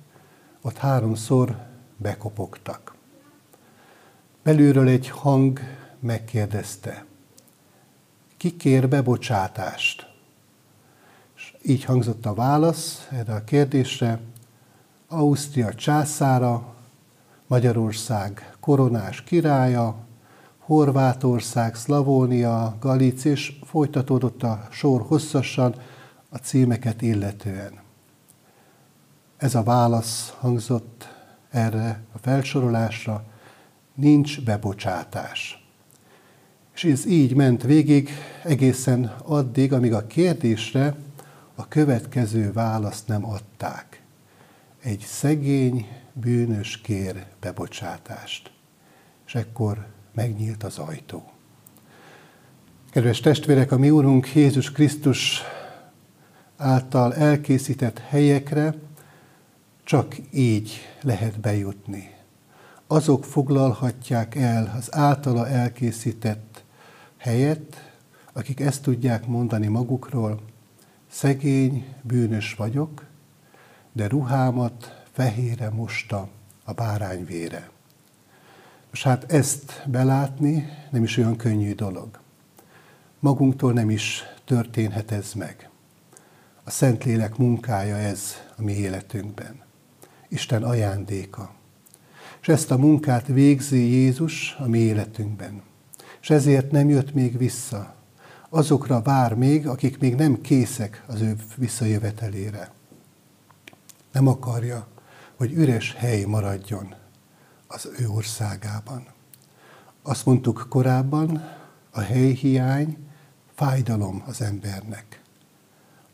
ott 0.62 0.76
háromszor 0.76 1.56
bekopogtak. 1.96 2.94
Belülről 4.42 4.88
egy 4.88 5.08
hang 5.08 5.60
megkérdezte, 6.00 7.04
ki 8.36 8.56
kér 8.56 8.88
bebocsátást? 8.88 10.12
És 11.36 11.54
így 11.62 11.84
hangzott 11.84 12.26
a 12.26 12.34
válasz 12.34 13.08
erre 13.10 13.34
a 13.34 13.44
kérdésre, 13.44 14.20
Ausztria 15.08 15.74
császára, 15.74 16.74
Magyarország 17.46 18.56
koronás 18.60 19.22
királya, 19.22 19.96
Horvátország, 20.58 21.74
Szlavónia, 21.74 22.76
Galic, 22.80 23.24
és 23.24 23.58
folytatódott 23.64 24.42
a 24.42 24.66
sor 24.70 25.02
hosszasan 25.06 25.74
a 26.28 26.36
címeket 26.36 27.02
illetően. 27.02 27.72
Ez 29.36 29.54
a 29.54 29.62
válasz 29.62 30.34
hangzott 30.38 31.08
erre 31.50 32.00
a 32.12 32.18
felsorolásra, 32.18 33.24
nincs 33.94 34.44
bebocsátás. 34.44 35.66
És 36.74 36.84
ez 36.84 37.06
így 37.06 37.34
ment 37.34 37.62
végig 37.62 38.10
egészen 38.44 39.14
addig, 39.24 39.72
amíg 39.72 39.92
a 39.92 40.06
kérdésre 40.06 40.96
a 41.54 41.68
következő 41.68 42.52
választ 42.52 43.06
nem 43.08 43.24
adták. 43.24 44.02
Egy 44.82 45.00
szegény, 45.00 45.88
bűnös 46.12 46.80
kér 46.80 47.26
bebocsátást. 47.40 48.50
És 49.26 49.34
ekkor 49.34 49.86
megnyílt 50.14 50.62
az 50.62 50.78
ajtó. 50.78 51.30
Kedves 52.90 53.20
testvérek, 53.20 53.72
a 53.72 53.78
mi 53.78 53.90
Úrunk 53.90 54.34
Jézus 54.34 54.72
Krisztus 54.72 55.42
által 56.58 57.14
elkészített 57.14 57.98
helyekre 57.98 58.74
csak 59.84 60.16
így 60.30 60.78
lehet 61.02 61.40
bejutni 61.40 62.16
azok 62.90 63.24
foglalhatják 63.24 64.34
el 64.34 64.74
az 64.76 64.94
általa 64.94 65.48
elkészített 65.48 66.64
helyet, 67.16 67.92
akik 68.32 68.60
ezt 68.60 68.82
tudják 68.82 69.26
mondani 69.26 69.66
magukról, 69.66 70.40
szegény, 71.10 71.94
bűnös 72.02 72.54
vagyok, 72.54 73.04
de 73.92 74.08
ruhámat 74.08 75.02
fehére 75.12 75.70
mosta 75.70 76.28
a 76.64 76.72
bárányvére. 76.72 77.70
Most 78.90 79.02
hát 79.02 79.32
ezt 79.32 79.82
belátni 79.86 80.68
nem 80.90 81.02
is 81.02 81.16
olyan 81.16 81.36
könnyű 81.36 81.74
dolog. 81.74 82.18
Magunktól 83.18 83.72
nem 83.72 83.90
is 83.90 84.22
történhet 84.44 85.10
ez 85.10 85.32
meg. 85.32 85.68
A 86.68 86.70
Szentlélek 86.70 87.36
munkája 87.36 87.96
ez 87.96 88.34
a 88.56 88.62
mi 88.62 88.72
életünkben. 88.72 89.62
Isten 90.28 90.62
ajándéka. 90.62 91.54
És 92.40 92.48
ezt 92.48 92.70
a 92.70 92.76
munkát 92.76 93.26
végzi 93.26 93.78
Jézus 93.78 94.56
a 94.58 94.66
mi 94.66 94.78
életünkben. 94.78 95.62
És 96.20 96.30
ezért 96.30 96.70
nem 96.70 96.88
jött 96.88 97.14
még 97.14 97.38
vissza. 97.38 97.94
Azokra 98.48 99.02
vár 99.02 99.34
még, 99.34 99.68
akik 99.68 99.98
még 99.98 100.14
nem 100.14 100.40
készek 100.40 101.04
az 101.06 101.20
ő 101.20 101.36
visszajövetelére. 101.56 102.72
Nem 104.12 104.26
akarja, 104.26 104.86
hogy 105.36 105.52
üres 105.52 105.94
hely 105.94 106.24
maradjon 106.24 106.94
az 107.66 107.90
ő 107.98 108.08
országában. 108.08 109.06
Azt 110.02 110.26
mondtuk 110.26 110.66
korábban, 110.68 111.44
a 111.90 112.00
helyhiány 112.00 112.96
fájdalom 113.54 114.22
az 114.26 114.40
embernek. 114.40 115.22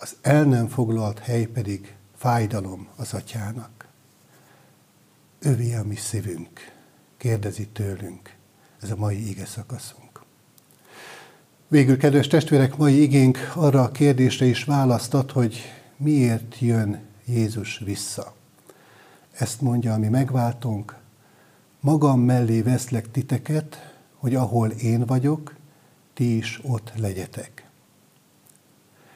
Az 0.04 0.16
el 0.20 0.44
nem 0.44 0.68
foglalt 0.68 1.18
hely 1.18 1.44
pedig 1.44 1.94
fájdalom 2.16 2.88
az 2.96 3.14
atyának. 3.14 3.88
Övé 5.38 5.74
a 5.74 5.84
mi 5.84 5.96
szívünk, 5.96 6.72
kérdezi 7.16 7.66
tőlünk 7.66 8.36
ez 8.80 8.90
a 8.90 8.96
mai 8.96 9.28
ige 9.28 9.46
szakaszunk. 9.46 10.22
Végül, 11.68 11.96
kedves 11.96 12.26
testvérek, 12.26 12.76
mai 12.76 13.02
igénk 13.02 13.38
arra 13.54 13.82
a 13.82 13.90
kérdésre 13.90 14.46
is 14.46 14.64
választat, 14.64 15.30
hogy 15.30 15.60
miért 15.96 16.58
jön 16.58 17.00
Jézus 17.24 17.78
vissza. 17.78 18.34
Ezt 19.32 19.60
mondja 19.60 19.92
a 19.92 19.98
mi 19.98 20.08
megváltónk, 20.08 20.96
magam 21.80 22.20
mellé 22.20 22.60
veszlek 22.60 23.10
titeket, 23.10 23.94
hogy 24.14 24.34
ahol 24.34 24.70
én 24.70 25.06
vagyok, 25.06 25.54
ti 26.14 26.36
is 26.36 26.60
ott 26.62 26.92
legyetek. 26.96 27.63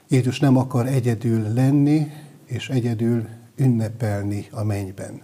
Jézus 0.09 0.41
nem 0.41 0.57
akar 0.57 0.87
egyedül 0.87 1.53
lenni, 1.53 2.13
és 2.45 2.69
egyedül 2.69 3.29
ünnepelni 3.57 4.47
a 4.51 4.65
mennyben. 4.65 5.23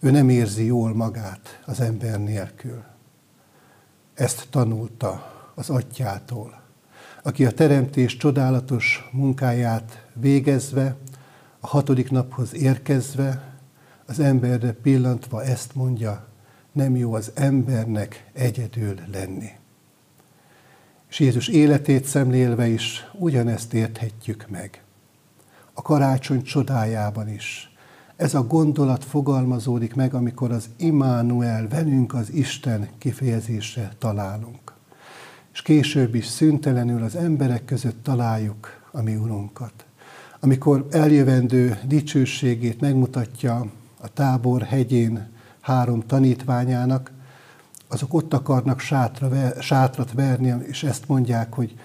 Ő 0.00 0.10
nem 0.10 0.28
érzi 0.28 0.64
jól 0.64 0.94
magát 0.94 1.62
az 1.66 1.80
ember 1.80 2.20
nélkül. 2.20 2.82
Ezt 4.14 4.46
tanulta 4.50 5.32
az 5.54 5.70
atyától, 5.70 6.62
aki 7.22 7.44
a 7.46 7.50
teremtés 7.50 8.16
csodálatos 8.16 9.08
munkáját 9.12 10.06
végezve, 10.14 10.96
a 11.60 11.66
hatodik 11.66 12.10
naphoz 12.10 12.54
érkezve, 12.54 13.52
az 14.06 14.20
emberre 14.20 14.72
pillantva 14.72 15.44
ezt 15.44 15.74
mondja, 15.74 16.26
nem 16.72 16.96
jó 16.96 17.14
az 17.14 17.30
embernek 17.34 18.30
egyedül 18.32 18.94
lenni. 19.12 19.50
És 21.12 21.20
Jézus 21.20 21.48
életét 21.48 22.04
szemlélve 22.04 22.68
is 22.68 23.06
ugyanezt 23.12 23.74
érthetjük 23.74 24.46
meg. 24.48 24.82
A 25.72 25.82
karácsony 25.82 26.42
csodájában 26.42 27.28
is. 27.28 27.74
Ez 28.16 28.34
a 28.34 28.46
gondolat 28.46 29.04
fogalmazódik 29.04 29.94
meg, 29.94 30.14
amikor 30.14 30.52
az 30.52 30.68
Immanuel, 30.76 31.68
velünk 31.68 32.14
az 32.14 32.32
Isten 32.32 32.88
kifejezésre 32.98 33.92
találunk. 33.98 34.72
És 35.52 35.62
később 35.62 36.14
is 36.14 36.26
szüntelenül 36.26 37.02
az 37.02 37.16
emberek 37.16 37.64
között 37.64 38.02
találjuk 38.02 38.68
a 38.90 39.02
mi 39.02 39.16
Urunkat. 39.16 39.86
Amikor 40.40 40.86
eljövendő 40.90 41.78
dicsőségét 41.86 42.80
megmutatja 42.80 43.66
a 44.00 44.12
tábor 44.12 44.62
hegyén 44.62 45.28
három 45.60 46.00
tanítványának, 46.06 47.10
azok 47.92 48.14
ott 48.14 48.34
akarnak 48.34 48.80
sátra, 48.80 49.60
sátrat 49.60 50.12
verni, 50.12 50.54
és 50.66 50.82
ezt 50.82 51.08
mondják, 51.08 51.54
hogy 51.54 51.78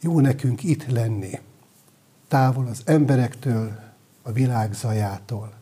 jó 0.00 0.20
nekünk 0.20 0.62
itt 0.62 0.86
lenni, 0.86 1.40
távol 2.28 2.66
az 2.66 2.82
emberektől, 2.84 3.78
a 4.22 4.32
világ 4.32 4.72
zajától. 4.72 5.52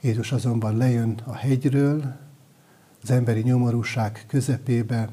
Jézus 0.00 0.32
azonban 0.32 0.76
lejön 0.76 1.20
a 1.24 1.34
hegyről, 1.34 2.16
az 3.02 3.10
emberi 3.10 3.40
nyomorúság 3.40 4.24
közepébe, 4.26 5.08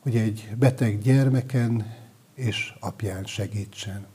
hogy 0.00 0.16
egy 0.16 0.54
beteg 0.58 0.98
gyermeken 0.98 1.94
és 2.34 2.74
apján 2.80 3.24
segítsen. 3.24 4.06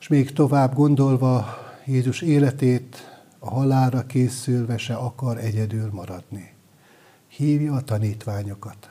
És 0.00 0.08
még 0.08 0.32
tovább 0.32 0.74
gondolva 0.74 1.58
Jézus 1.84 2.20
életét 2.20 3.20
a 3.38 3.50
halára 3.50 4.06
készülve 4.06 4.76
se 4.76 4.94
akar 4.94 5.38
egyedül 5.38 5.90
maradni. 5.92 6.52
Hívja 7.36 7.74
a 7.74 7.82
tanítványokat. 7.82 8.90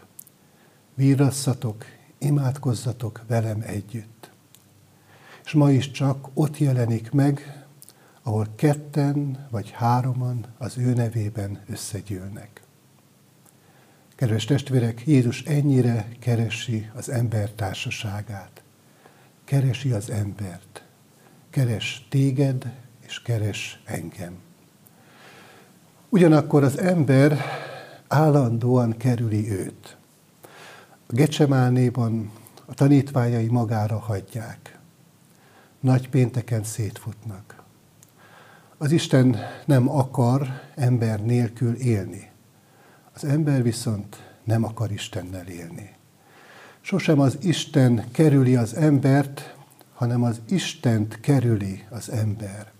Vírasszatok, 0.93 1.86
imádkozzatok 2.17 3.21
velem 3.27 3.62
együtt. 3.65 4.32
És 5.45 5.51
ma 5.51 5.71
is 5.71 5.91
csak 5.91 6.30
ott 6.34 6.58
jelenik 6.58 7.12
meg, 7.12 7.65
ahol 8.23 8.47
ketten 8.56 9.47
vagy 9.51 9.71
hároman 9.71 10.45
az 10.58 10.77
ő 10.77 10.93
nevében 10.93 11.63
összegyűlnek. 11.69 12.62
Kedves 14.15 14.45
testvérek, 14.45 15.04
Jézus 15.06 15.43
ennyire 15.43 16.08
keresi 16.19 16.89
az 16.93 17.10
ember 17.10 17.51
társaságát. 17.51 18.63
Keresi 19.43 19.91
az 19.91 20.10
embert. 20.10 20.84
Keres 21.49 22.08
téged, 22.10 22.71
és 22.99 23.21
keres 23.21 23.82
engem. 23.86 24.38
Ugyanakkor 26.10 26.63
az 26.63 26.77
ember 26.77 27.39
állandóan 28.12 28.97
kerüli 28.97 29.52
őt. 29.52 29.97
A 31.08 31.13
Gecsemánéban 31.13 32.32
a 32.65 32.74
tanítványai 32.74 33.47
magára 33.47 34.00
hagyják. 34.00 34.80
Nagy 35.80 36.10
pénteken 36.10 36.63
szétfutnak. 36.63 37.63
Az 38.78 38.91
Isten 38.91 39.38
nem 39.65 39.89
akar 39.89 40.47
ember 40.76 41.24
nélkül 41.26 41.74
élni. 41.74 42.30
Az 43.13 43.24
ember 43.24 43.63
viszont 43.63 44.24
nem 44.43 44.63
akar 44.63 44.91
Istennel 44.91 45.47
élni. 45.47 45.95
Sosem 46.82 47.19
az 47.19 47.38
Isten 47.41 48.06
kerüli 48.12 48.56
az 48.56 48.76
embert, 48.76 49.56
hanem 49.93 50.24
az 50.24 50.41
Istent 50.50 51.19
kerüli 51.19 51.84
az 51.89 52.10
ember. 52.10 52.71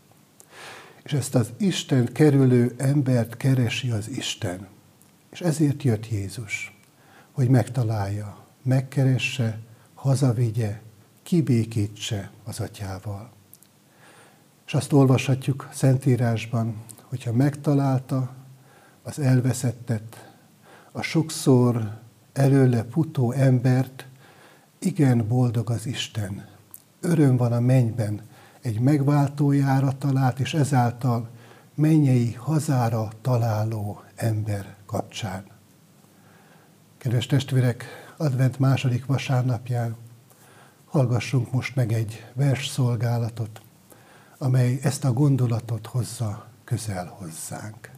És 1.04 1.14
ezt 1.14 1.36
az 1.36 1.52
Isten 1.58 2.06
kerülő 2.06 2.74
embert 2.78 3.38
keresi 3.38 3.90
az 3.90 4.10
Isten. 4.10 4.68
És 5.32 5.42
ezért 5.42 5.84
jött 5.84 6.10
Jézus, 6.10 6.78
hogy 7.32 7.50
megtalálja, 7.50 8.46
megkeresse, 8.64 9.60
hazavigye, 9.94 10.82
kibékítse 11.24 12.32
az 12.44 12.60
atyával. 12.60 13.32
És 14.66 14.74
azt 14.74 14.94
olvashatjuk 14.94 15.70
Szentírásban, 15.74 16.84
hogyha 17.04 17.34
megtalálta 17.34 18.34
az 19.04 19.20
elveszettet, 19.20 20.32
a 20.92 21.02
sokszor 21.02 22.00
előle 22.34 22.86
futó 22.92 23.32
embert, 23.32 24.08
igen 24.80 25.28
boldog 25.28 25.70
az 25.70 25.86
Isten. 25.86 26.46
Öröm 27.02 27.38
van 27.38 27.52
a 27.52 27.60
mennyben, 27.60 28.22
egy 28.62 28.80
megváltójára 28.80 29.98
talált, 29.98 30.40
és 30.40 30.54
ezáltal 30.54 31.30
mennyei 31.76 32.34
hazára 32.34 33.12
találó 33.22 34.04
ember 34.16 34.76
kapcsán. 34.92 35.46
Kedves 36.98 37.26
testvérek, 37.26 37.86
advent 38.18 38.60
második 38.60 39.06
vasárnapján 39.06 39.96
hallgassunk 40.86 41.52
most 41.52 41.76
meg 41.76 41.94
egy 41.94 42.26
versszolgálatot, 42.34 43.62
amely 44.38 44.80
ezt 44.82 45.06
a 45.06 45.14
gondolatot 45.14 45.86
hozza 45.86 46.46
közel 46.64 47.06
hozzánk. 47.06 47.90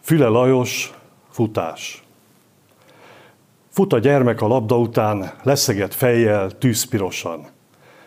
Füle 0.00 0.26
Lajos, 0.28 0.92
futás. 1.30 2.04
Fut 3.68 3.92
a 3.92 3.98
gyermek 3.98 4.40
a 4.40 4.46
labda 4.46 4.78
után, 4.78 5.32
leszegett 5.42 5.94
fejjel, 5.94 6.58
tűzpirosan. 6.58 7.48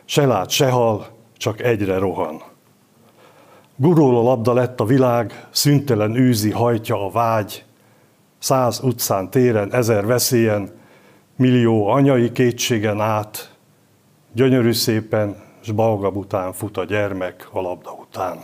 Se 0.06 0.26
lát, 0.26 0.50
se 0.50 0.70
hal, 0.70 1.18
csak 1.38 1.62
egyre 1.62 1.98
rohan. 1.98 2.53
Gurul 3.84 4.18
a 4.18 4.22
labda 4.22 4.54
lett 4.54 4.80
a 4.80 4.86
világ, 4.86 5.48
szüntelen 5.52 6.16
űzi, 6.16 6.52
hajtja 6.52 7.06
a 7.06 7.10
vágy. 7.10 7.66
Száz 8.40 8.80
utcán, 8.84 9.30
téren, 9.30 9.74
ezer 9.74 10.06
veszélyen, 10.06 10.72
millió 11.36 11.88
anyai 11.88 12.32
kétségen 12.32 13.02
át, 13.02 13.56
gyönyörű 14.34 14.72
szépen, 14.72 15.36
s 15.62 15.72
balgab 15.72 16.18
után 16.18 16.54
fut 16.54 16.78
a 16.78 16.86
gyermek 16.86 17.48
a 17.52 17.62
labda 17.62 17.92
után. 17.92 18.38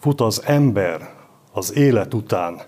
Fut 0.00 0.20
az 0.20 0.42
ember 0.46 1.10
az 1.52 1.76
élet 1.76 2.14
után, 2.14 2.60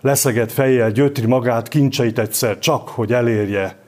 leszegett 0.00 0.52
fejjel 0.52 0.90
gyötri 0.90 1.26
magát 1.26 1.68
kincseit 1.68 2.18
egyszer 2.18 2.58
csak, 2.58 2.88
hogy 2.88 3.12
elérje, 3.12 3.82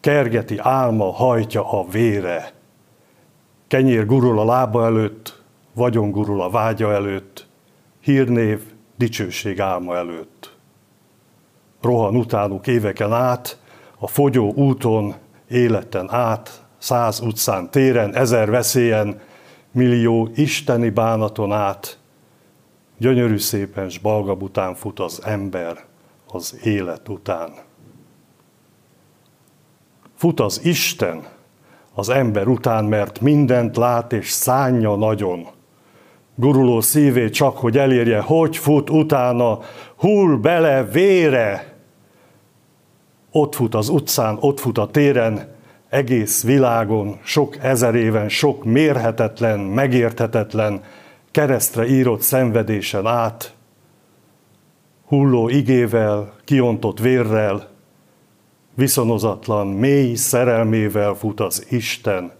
kergeti 0.00 0.58
álma 0.58 1.12
hajtja 1.12 1.72
a 1.72 1.88
vére. 1.88 2.56
Kenyér 3.68 4.06
gurul 4.06 4.38
a 4.38 4.44
lába 4.44 4.84
előtt, 4.84 5.42
vagyon 5.74 6.10
gurul 6.10 6.40
a 6.40 6.50
vágya 6.50 6.92
előtt, 6.92 7.46
hírnév, 8.00 8.60
dicsőség 8.96 9.60
álma 9.60 9.96
előtt. 9.96 10.56
Rohan 11.80 12.16
utánuk 12.16 12.66
éveken 12.66 13.12
át, 13.12 13.58
a 13.98 14.06
fogyó 14.06 14.52
úton, 14.52 15.14
életen 15.48 16.10
át, 16.10 16.66
száz 16.78 17.20
utcán, 17.20 17.70
téren, 17.70 18.14
ezer 18.14 18.50
veszélyen, 18.50 19.20
millió 19.72 20.30
isteni 20.34 20.90
bánaton 20.90 21.52
át, 21.52 21.98
gyönyörű 22.98 23.38
szépen 23.38 23.88
s 23.88 23.98
balgab 23.98 24.42
után 24.42 24.74
fut 24.74 25.00
az 25.00 25.24
ember 25.24 25.84
az 26.28 26.58
élet 26.62 27.08
után. 27.08 27.52
Fut 30.14 30.40
az 30.40 30.64
Isten 30.64 31.26
az 31.98 32.08
ember 32.08 32.48
után, 32.48 32.84
mert 32.84 33.20
mindent 33.20 33.76
lát 33.76 34.12
és 34.12 34.30
szánja 34.30 34.96
nagyon. 34.96 35.46
Guruló 36.34 36.80
szívét 36.80 37.32
csak, 37.32 37.56
hogy 37.56 37.78
elérje, 37.78 38.20
hogy 38.20 38.56
fut 38.56 38.90
utána, 38.90 39.58
hull 39.96 40.36
bele 40.36 40.84
vére. 40.84 41.74
Ott 43.30 43.54
fut 43.54 43.74
az 43.74 43.88
utcán, 43.88 44.36
ott 44.40 44.60
fut 44.60 44.78
a 44.78 44.86
téren, 44.86 45.54
egész 45.88 46.44
világon, 46.44 47.18
sok 47.22 47.56
ezer 47.62 47.94
éven, 47.94 48.28
sok 48.28 48.64
mérhetetlen, 48.64 49.58
megérthetetlen, 49.60 50.82
keresztre 51.30 51.86
írott 51.86 52.20
szenvedésen 52.20 53.06
át, 53.06 53.54
hulló 55.06 55.48
igével, 55.48 56.32
kiontott 56.44 56.98
vérrel, 56.98 57.68
viszonozatlan, 58.78 59.66
mély 59.66 60.14
szerelmével 60.14 61.14
fut 61.14 61.40
az 61.40 61.66
Isten 61.70 62.32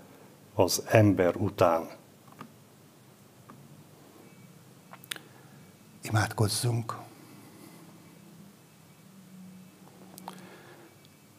az 0.55 0.83
ember 0.87 1.37
után. 1.37 1.89
Imádkozzunk! 6.03 6.97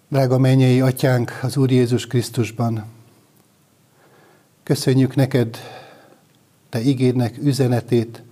Drága 0.08 0.38
mennyei 0.38 0.82
atyánk 0.82 1.40
az 1.42 1.58
Úr 1.58 1.72
Jézus 1.72 2.08
Krisztusban, 2.08 2.86
köszönjük 4.64 5.16
neked 5.16 5.58
te 6.70 6.80
igédnek 6.80 7.38
üzenetét, 7.38 8.24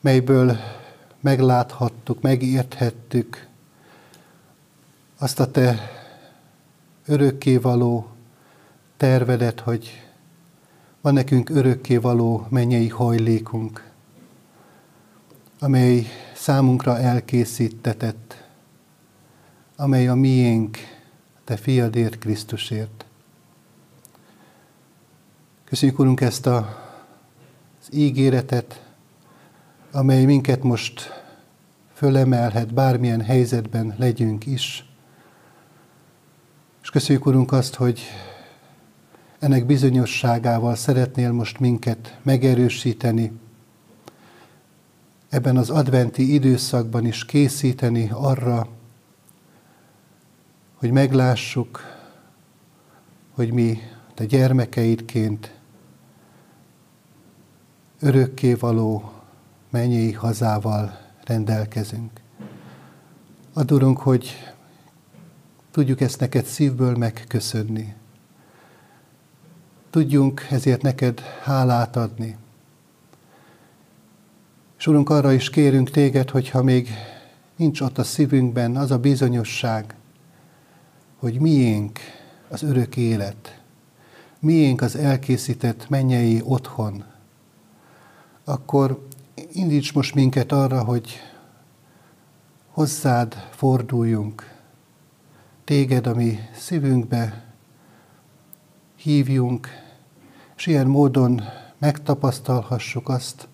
melyből 0.00 0.56
megláthattuk, 1.20 2.20
megérthettük 2.20 3.50
azt 5.22 5.40
a 5.40 5.50
te 5.50 5.78
örökkévaló 7.06 8.06
tervedet, 8.96 9.60
hogy 9.60 10.02
van 11.00 11.12
nekünk 11.12 11.50
örökkévaló 11.50 12.46
mennyei 12.48 12.88
hajlékunk, 12.88 13.90
amely 15.58 16.06
számunkra 16.34 16.98
elkészítetett, 16.98 18.44
amely 19.76 20.08
a 20.08 20.14
miénk, 20.14 20.78
te 21.44 21.56
fiadért, 21.56 22.18
Krisztusért. 22.18 23.04
Köszönjük, 25.64 25.98
Urunk, 25.98 26.20
ezt 26.20 26.46
a, 26.46 26.56
az 27.80 27.88
ígéretet, 27.94 28.82
amely 29.92 30.24
minket 30.24 30.62
most 30.62 31.22
fölemelhet, 31.92 32.74
bármilyen 32.74 33.20
helyzetben 33.20 33.94
legyünk 33.98 34.46
is. 34.46 34.86
És 36.82 36.90
köszönjük, 36.90 37.26
Urunk, 37.26 37.52
azt, 37.52 37.74
hogy 37.74 38.00
ennek 39.38 39.66
bizonyosságával 39.66 40.74
szeretnél 40.74 41.32
most 41.32 41.58
minket 41.58 42.18
megerősíteni, 42.22 43.32
ebben 45.28 45.56
az 45.56 45.70
adventi 45.70 46.34
időszakban 46.34 47.06
is 47.06 47.24
készíteni 47.24 48.10
arra, 48.12 48.68
hogy 50.74 50.90
meglássuk, 50.90 51.80
hogy 53.34 53.52
mi 53.52 53.78
te 54.14 54.24
gyermekeidként 54.24 55.54
örökkévaló 58.00 59.12
mennyei 59.70 60.12
hazával 60.12 60.98
rendelkezünk. 61.24 62.20
Adorunk, 63.52 63.98
hogy 63.98 64.51
tudjuk 65.72 66.00
ezt 66.00 66.20
neked 66.20 66.44
szívből 66.44 66.96
megköszönni. 66.96 67.94
Tudjunk 69.90 70.46
ezért 70.50 70.82
neked 70.82 71.20
hálát 71.20 71.96
adni. 71.96 72.36
És 74.78 74.86
Urunk, 74.86 75.10
arra 75.10 75.32
is 75.32 75.50
kérünk 75.50 75.90
téged, 75.90 76.30
hogyha 76.30 76.62
még 76.62 76.88
nincs 77.56 77.80
ott 77.80 77.98
a 77.98 78.04
szívünkben 78.04 78.76
az 78.76 78.90
a 78.90 78.98
bizonyosság, 78.98 79.94
hogy 81.16 81.40
miénk 81.40 81.98
az 82.48 82.62
örök 82.62 82.96
élet, 82.96 83.60
miénk 84.38 84.80
az 84.80 84.96
elkészített 84.96 85.88
mennyei 85.88 86.40
otthon, 86.44 87.04
akkor 88.44 89.06
indíts 89.52 89.94
most 89.94 90.14
minket 90.14 90.52
arra, 90.52 90.84
hogy 90.84 91.20
hozzád 92.70 93.48
forduljunk, 93.50 94.51
téged 95.64 96.06
a 96.06 96.14
mi 96.14 96.38
szívünkbe 96.54 97.44
hívjunk, 98.96 99.68
és 100.56 100.66
ilyen 100.66 100.86
módon 100.86 101.42
megtapasztalhassuk 101.78 103.08
azt, 103.08 103.48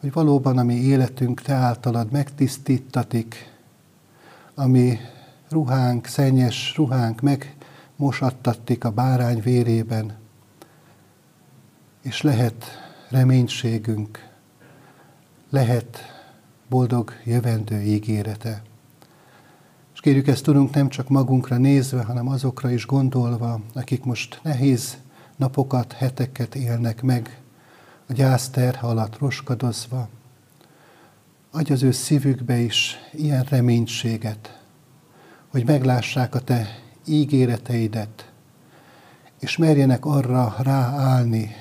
hogy 0.00 0.12
valóban 0.12 0.58
a 0.58 0.62
mi 0.62 0.74
életünk 0.74 1.40
te 1.40 1.52
általad 1.52 2.10
megtisztítatik, 2.10 3.54
ami 4.54 4.98
ruhánk, 5.48 6.06
szennyes 6.06 6.76
ruhánk 6.76 7.20
megmosattatik 7.20 8.84
a 8.84 8.90
bárány 8.90 9.40
vérében, 9.40 10.16
és 12.02 12.22
lehet 12.22 12.64
reménységünk, 13.10 14.28
lehet 15.50 15.98
boldog 16.68 17.12
jövendő 17.24 17.80
ígérete. 17.80 18.62
És 19.96 20.02
kérjük 20.02 20.26
ezt 20.26 20.44
tudunk 20.44 20.74
nem 20.74 20.88
csak 20.88 21.08
magunkra 21.08 21.56
nézve, 21.56 22.02
hanem 22.02 22.28
azokra 22.28 22.70
is 22.70 22.86
gondolva, 22.86 23.60
akik 23.74 24.04
most 24.04 24.40
nehéz 24.42 24.96
napokat, 25.36 25.92
heteket 25.92 26.54
élnek 26.54 27.02
meg, 27.02 27.40
a 28.08 28.12
gyász 28.12 28.48
terhe 28.48 28.86
alatt 28.86 29.18
roskadozva. 29.18 30.08
Adj 31.50 31.72
az 31.72 31.82
ő 31.82 31.90
szívükbe 31.90 32.56
is 32.58 32.96
ilyen 33.12 33.46
reménységet, 33.48 34.60
hogy 35.48 35.64
meglássák 35.64 36.34
a 36.34 36.40
te 36.40 36.68
ígéreteidet, 37.06 38.32
és 39.40 39.56
merjenek 39.56 40.04
arra 40.04 40.56
ráállni, 40.58 41.56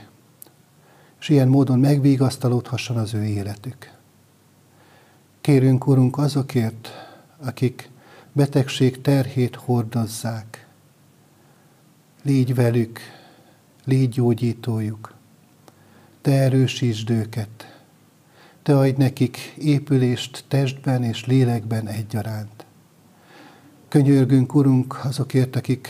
és 1.19 1.29
ilyen 1.29 1.47
módon 1.47 1.79
megvigasztalódhasson 1.79 2.97
az 2.97 3.13
ő 3.13 3.23
életük. 3.23 3.91
Kérünk, 5.41 5.87
Urunk, 5.87 6.17
azokért, 6.17 6.89
akik 7.45 7.93
betegség 8.35 9.01
terhét 9.01 9.55
hordozzák. 9.55 10.67
Légy 12.23 12.55
velük, 12.55 12.99
légy 13.83 14.09
gyógyítójuk. 14.09 15.13
Te 16.21 16.31
erősítsd 16.31 17.09
őket. 17.09 17.79
Te 18.63 18.77
adj 18.77 18.97
nekik 18.97 19.37
épülést 19.57 20.43
testben 20.47 21.03
és 21.03 21.25
lélekben 21.25 21.87
egyaránt. 21.87 22.65
Könyörgünk, 23.87 24.55
Urunk, 24.55 24.99
azokért, 25.03 25.55
akik 25.55 25.87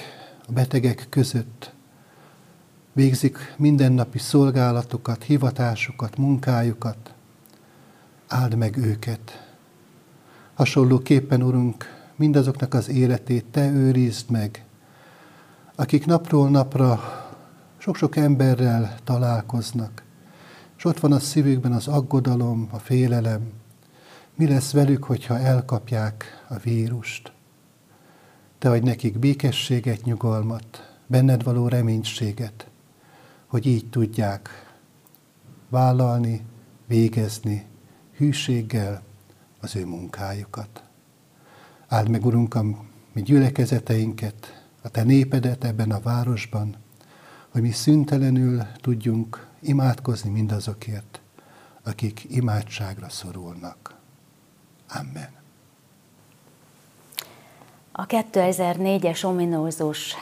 a 0.48 0.52
betegek 0.52 1.06
között 1.10 1.74
végzik 2.94 3.54
mindennapi 3.58 4.18
szolgálatukat, 4.18 5.24
hivatásukat, 5.24 6.18
munkájukat. 6.18 7.14
Áld 8.28 8.56
meg 8.56 8.78
őket. 8.78 9.48
Hasonlóképpen, 10.54 11.44
Urunk, 11.44 11.95
mindazoknak 12.16 12.74
az 12.74 12.90
életét 12.90 13.46
Te 13.46 13.70
őrizd 13.70 14.30
meg, 14.30 14.66
akik 15.76 16.06
napról 16.06 16.50
napra 16.50 17.00
sok-sok 17.78 18.16
emberrel 18.16 18.96
találkoznak, 19.04 20.04
és 20.78 20.86
ott 20.86 21.00
van 21.00 21.12
a 21.12 21.20
szívükben 21.20 21.72
az 21.72 21.88
aggodalom, 21.88 22.68
a 22.72 22.80
félelem. 22.80 23.52
Mi 24.36 24.48
lesz 24.48 24.72
velük, 24.72 25.04
hogyha 25.04 25.40
elkapják 25.40 26.46
a 26.50 26.56
vírust? 26.58 27.32
Te 28.58 28.70
adj 28.70 28.86
nekik 28.86 29.20
békességet, 29.20 30.04
nyugalmat, 30.04 30.98
benned 31.08 31.44
való 31.44 31.68
reménységet, 31.68 32.68
hogy 33.48 33.66
így 33.66 33.90
tudják 33.90 34.50
vállalni, 35.70 36.46
végezni 36.88 37.66
hűséggel 38.18 39.04
az 39.60 39.76
ő 39.76 39.86
munkájukat. 39.86 40.85
Áld 41.96 42.10
meg, 42.10 42.26
Urunk, 42.26 42.56
a 42.56 42.64
mi 43.14 43.22
gyülekezeteinket, 43.22 44.64
a 44.82 44.90
Te 44.90 45.04
népedet 45.04 45.64
ebben 45.64 45.92
a 45.92 46.00
városban, 46.00 46.76
hogy 47.50 47.62
mi 47.62 47.72
szüntelenül 47.72 48.64
tudjunk 48.82 49.48
imádkozni 49.60 50.30
mindazokért, 50.30 51.22
akik 51.84 52.26
imádságra 52.30 53.10
szorulnak. 53.10 53.96
Amen. 54.90 55.30
A 57.92 58.06
2004-es 58.06 59.26
ominózus 59.26 60.16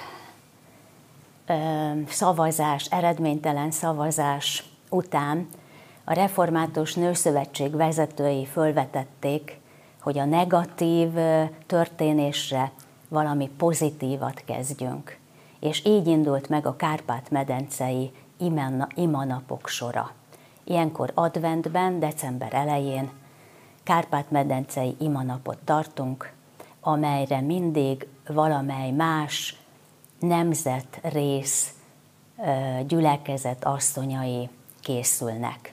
szavazás, 2.07 2.85
eredménytelen 2.85 3.71
szavazás 3.71 4.63
után 4.89 5.47
a 6.03 6.13
Református 6.13 6.93
Nőszövetség 6.93 7.75
vezetői 7.75 8.45
fölvetették, 8.45 9.61
hogy 10.03 10.17
a 10.17 10.25
negatív 10.25 11.09
történésre 11.65 12.71
valami 13.07 13.49
pozitívat 13.57 14.43
kezdjünk. 14.45 15.17
és 15.63 15.85
így 15.85 16.07
indult 16.07 16.49
meg 16.49 16.65
a 16.65 16.75
Kárpát-medencei 16.75 18.11
imanapok 18.95 19.67
sora. 19.67 20.11
Ilyenkor 20.63 21.11
adventben, 21.13 21.99
december 21.99 22.53
elején 22.53 23.09
Kárpát-medencei 23.83 24.95
imanapot 24.99 25.57
tartunk, 25.57 26.33
amelyre 26.81 27.41
mindig 27.41 28.07
valamely 28.27 28.91
más 28.91 29.57
nemzet, 30.19 30.99
rész, 31.01 31.73
gyülekezet 32.87 33.65
asszonyai 33.65 34.49
készülnek. 34.81 35.72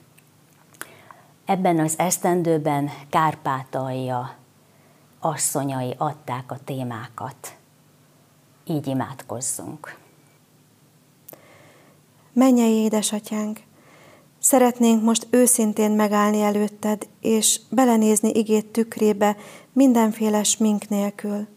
Ebben 1.45 1.79
az 1.79 1.93
esztendőben 1.97 2.89
Kárpátalja 3.09 4.35
asszonyai 5.19 5.95
adták 5.97 6.51
a 6.51 6.57
témákat. 6.65 7.55
Így 8.65 8.87
imádkozzunk. 8.87 9.97
Mennyei 12.33 12.73
édesatyánk, 12.73 13.59
szeretnénk 14.39 15.03
most 15.03 15.27
őszintén 15.29 15.91
megállni 15.91 16.41
előtted, 16.41 17.07
és 17.21 17.59
belenézni 17.69 18.29
igét 18.29 18.65
tükrébe 18.65 19.37
mindenféle 19.73 20.43
smink 20.43 20.89
nélkül. 20.89 21.47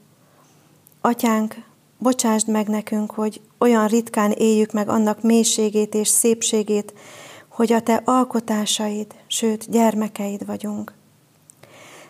Atyánk, 1.01 1.55
bocsásd 1.99 2.49
meg 2.49 2.69
nekünk, 2.69 3.11
hogy 3.11 3.41
olyan 3.59 3.87
ritkán 3.87 4.31
éljük 4.31 4.73
meg 4.73 4.89
annak 4.89 5.23
mélységét 5.23 5.95
és 5.95 6.09
szépségét, 6.09 6.95
hogy 7.55 7.73
a 7.73 7.81
te 7.81 8.03
alkotásaid, 8.05 9.15
sőt 9.27 9.71
gyermekeid 9.71 10.47
vagyunk. 10.47 10.95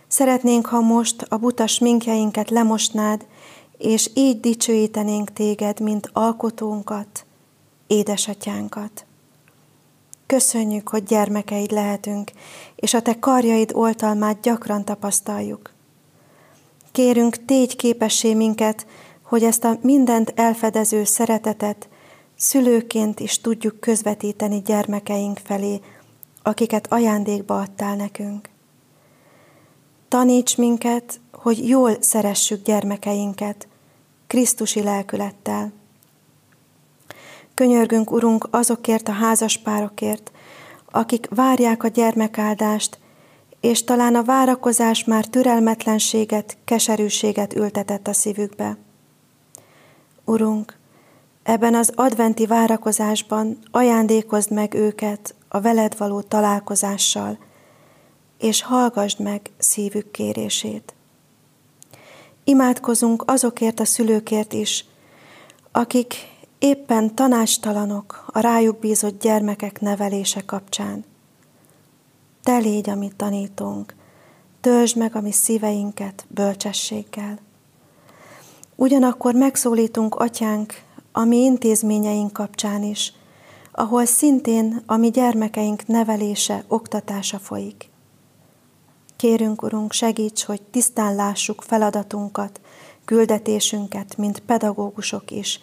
Szeretnénk, 0.07 0.67
ha 0.67 0.81
most 0.81 1.23
a 1.29 1.37
buta 1.37 1.67
sminkjeinket 1.67 2.51
lemosnád, 2.51 3.27
és 3.79 4.11
így 4.15 4.41
dicsőítenénk 4.41 5.33
téged, 5.33 5.81
mint 5.81 6.11
alkotónkat, 6.13 7.25
édesatyánkat. 7.87 9.05
Köszönjük, 10.27 10.89
hogy 10.89 11.03
gyermekeid 11.03 11.71
lehetünk, 11.71 12.31
és 12.77 12.95
a 12.95 13.03
te 13.03 13.19
karjaid 13.19 13.71
oltalmát 13.75 14.41
gyakran 14.41 14.85
tapasztaljuk. 14.85 15.71
Kérünk, 16.93 17.45
tégy 17.45 17.77
képessé 17.77 18.35
minket, 18.35 18.87
hogy 19.23 19.43
ezt 19.43 19.65
a 19.65 19.79
mindent 19.83 20.33
elfedező 20.37 21.05
szeretetet 21.05 21.89
szülőként 22.37 23.21
is 23.21 23.41
tudjuk 23.41 23.81
közvetíteni 23.81 24.63
gyermekeink 24.63 25.39
felé, 25.39 25.81
akiket 26.43 26.93
ajándékba 26.93 27.61
adtál 27.61 27.97
nekünk. 27.97 28.49
Taníts 30.09 30.57
minket, 30.57 31.21
hogy 31.33 31.69
jól 31.69 31.97
szeressük 32.01 32.65
gyermekeinket, 32.65 33.69
Krisztusi 34.27 34.83
lelkülettel. 34.83 35.73
Könyörgünk, 37.55 38.11
Urunk, 38.11 38.49
azokért 38.51 39.09
a 39.09 39.13
házaspárokért, 39.13 40.33
akik 40.91 41.29
várják 41.31 41.83
a 41.83 41.89
gyermekáldást, 41.89 42.99
és 43.61 43.85
talán 43.85 44.15
a 44.15 44.23
várakozás 44.23 45.05
már 45.05 45.27
türelmetlenséget, 45.27 46.57
keserűséget 46.65 47.55
ültetett 47.55 48.09
a 48.09 48.13
szívükbe. 48.13 48.77
Urunk, 50.25 50.79
ebben 51.45 51.75
az 51.75 51.93
adventi 51.95 52.47
várakozásban 52.47 53.59
ajándékozd 53.71 54.51
meg 54.51 54.75
őket 54.75 55.35
a 55.49 55.61
veled 55.61 55.97
való 55.99 56.21
találkozással, 56.21 57.39
és 58.39 58.63
hallgassd 58.63 59.21
meg 59.21 59.51
szívük 59.59 60.11
kérését. 60.11 60.95
Imádkozunk 62.45 63.23
azokért 63.27 63.81
a 63.81 63.85
szülőkért 63.85 64.53
is, 64.53 64.85
akik 65.73 66.15
éppen 66.59 67.15
tanástalanok 67.15 68.25
a 68.27 68.39
rájuk 68.39 68.79
bízott 68.79 69.23
gyermekek 69.23 69.81
nevelése 69.81 70.41
kapcsán. 70.45 71.05
Te 72.43 72.57
légy, 72.57 72.91
amit 72.91 73.17
tanítunk, 73.17 73.95
töltsd 74.61 74.97
meg 74.97 75.17
a 75.17 75.21
mi 75.21 75.33
szíveinket 75.33 76.25
bölcsességgel. 76.29 77.39
Ugyanakkor 78.75 79.35
megszólítunk, 79.35 80.15
atyánk, 80.15 80.83
a 81.17 81.25
mi 81.25 81.37
intézményeink 81.37 82.33
kapcsán 82.33 82.83
is, 82.83 83.13
ahol 83.73 84.05
szintén 84.05 84.83
a 84.87 84.97
mi 84.97 85.11
gyermekeink 85.11 85.87
nevelése, 85.87 86.65
oktatása 86.69 87.39
folyik. 87.39 87.91
Kérünk, 89.17 89.63
Urunk, 89.63 89.93
segíts, 89.93 90.45
hogy 90.45 90.63
tisztán 90.63 91.15
lássuk 91.15 91.63
feladatunkat, 91.63 92.61
küldetésünket, 93.05 94.17
mint 94.17 94.41
pedagógusok 94.41 95.31
is, 95.31 95.61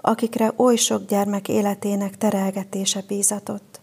akikre 0.00 0.52
oly 0.56 0.76
sok 0.76 1.06
gyermek 1.06 1.48
életének 1.48 2.16
terelgetése 2.16 3.04
bízatott. 3.08 3.80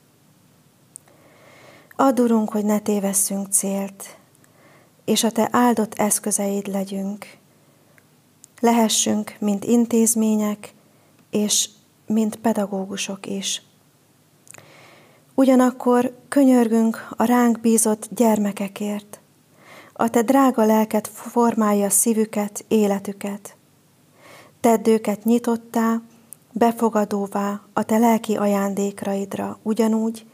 Add, 1.95 2.19
Urunk, 2.19 2.51
hogy 2.51 2.65
ne 2.65 2.79
tévesszünk 2.79 3.47
célt, 3.51 4.17
és 5.05 5.23
a 5.23 5.31
Te 5.31 5.47
áldott 5.51 5.93
eszközeid 5.93 6.67
legyünk. 6.67 7.37
Lehessünk, 8.59 9.35
mint 9.39 9.63
intézmények, 9.63 10.73
és 11.35 11.69
mint 12.07 12.35
pedagógusok 12.35 13.25
is. 13.25 13.61
Ugyanakkor 15.33 16.17
könyörgünk 16.27 17.07
a 17.17 17.23
ránk 17.23 17.59
bízott 17.59 18.07
gyermekekért. 18.09 19.19
A 19.93 20.09
te 20.09 20.21
drága 20.21 20.65
lelket 20.65 21.07
formálja 21.07 21.89
szívüket, 21.89 22.65
életüket. 22.67 23.55
Tedd 24.59 24.89
őket 24.89 25.23
nyitottá, 25.23 26.01
befogadóvá 26.51 27.61
a 27.73 27.83
te 27.83 27.97
lelki 27.97 28.35
ajándékraidra, 28.35 29.59
ugyanúgy, 29.61 30.25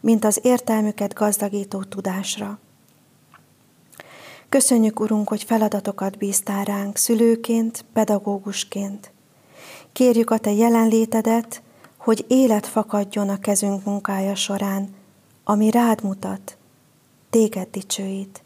mint 0.00 0.24
az 0.24 0.40
értelmüket 0.42 1.14
gazdagító 1.14 1.82
tudásra. 1.82 2.58
Köszönjük, 4.48 5.00
Urunk, 5.00 5.28
hogy 5.28 5.42
feladatokat 5.42 6.18
bíztál 6.18 6.64
ránk 6.64 6.96
szülőként, 6.96 7.84
pedagógusként. 7.92 9.12
Kérjük 9.98 10.30
a 10.30 10.38
Te 10.38 10.52
jelenlétedet, 10.52 11.62
hogy 11.96 12.24
élet 12.28 12.66
fakadjon 12.66 13.28
a 13.28 13.38
kezünk 13.38 13.84
munkája 13.84 14.34
során, 14.34 14.94
ami 15.44 15.70
rád 15.70 16.02
mutat, 16.02 16.56
téged 17.30 17.68
dicsőít. 17.70 18.42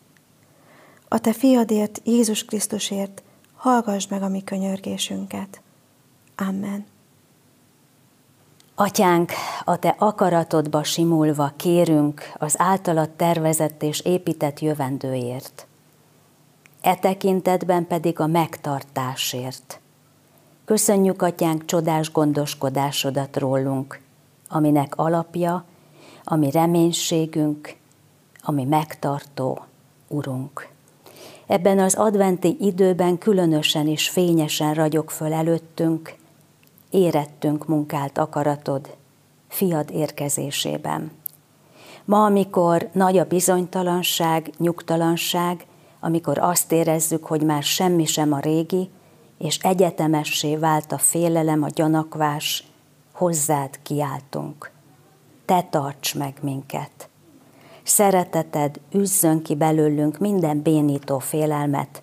A 1.08 1.18
te 1.18 1.32
fiadért, 1.32 2.00
Jézus 2.04 2.44
Krisztusért 2.44 3.22
hallgass 3.56 4.06
meg 4.06 4.22
a 4.22 4.28
mi 4.28 4.44
könyörgésünket. 4.44 5.60
Amen. 6.36 6.86
Atyánk, 8.74 9.32
a 9.64 9.78
te 9.78 9.94
akaratodba 9.98 10.84
simulva 10.84 11.52
kérünk 11.56 12.32
az 12.34 12.54
általad 12.58 13.10
tervezett 13.10 13.82
és 13.82 14.00
épített 14.00 14.60
jövendőért. 14.60 15.66
E 16.80 16.94
tekintetben 16.94 17.86
pedig 17.86 18.20
a 18.20 18.26
megtartásért– 18.26 19.76
Köszönjük, 20.72 21.22
Atyánk, 21.22 21.64
csodás 21.64 22.12
gondoskodásodat 22.12 23.36
rólunk, 23.36 24.00
aminek 24.48 24.96
alapja, 24.96 25.64
ami 26.24 26.50
reménységünk, 26.50 27.76
ami 28.42 28.64
megtartó 28.64 29.64
Urunk. 30.08 30.68
Ebben 31.46 31.78
az 31.78 31.94
adventi 31.94 32.56
időben 32.60 33.18
különösen 33.18 33.86
is 33.86 34.08
fényesen 34.08 34.74
ragyog 34.74 35.10
föl 35.10 35.32
előttünk, 35.32 36.14
érettünk 36.90 37.66
munkált 37.66 38.18
akaratod, 38.18 38.96
fiad 39.48 39.90
érkezésében. 39.90 41.10
Ma, 42.04 42.24
amikor 42.24 42.88
nagy 42.92 43.18
a 43.18 43.24
bizonytalanság, 43.24 44.50
nyugtalanság, 44.58 45.66
amikor 46.00 46.38
azt 46.38 46.72
érezzük, 46.72 47.24
hogy 47.24 47.42
már 47.42 47.62
semmi 47.62 48.04
sem 48.04 48.32
a 48.32 48.38
régi, 48.38 48.90
és 49.42 49.58
egyetemessé 49.58 50.56
vált 50.56 50.92
a 50.92 50.98
félelem, 50.98 51.62
a 51.62 51.68
gyanakvás, 51.68 52.64
hozzád 53.12 53.78
kiáltunk. 53.82 54.70
Te 55.44 55.62
tarts 55.62 56.14
meg 56.14 56.36
minket. 56.40 57.08
Szereteted 57.82 58.80
üzzön 58.92 59.42
ki 59.42 59.54
belőlünk 59.54 60.18
minden 60.18 60.62
bénító 60.62 61.18
félelmet, 61.18 62.02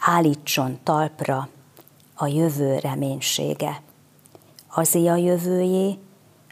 állítson 0.00 0.78
talpra 0.82 1.48
a 2.14 2.26
jövő 2.26 2.78
reménysége. 2.78 3.82
Azé 4.74 5.06
a 5.06 5.16
jövőjé, 5.16 5.98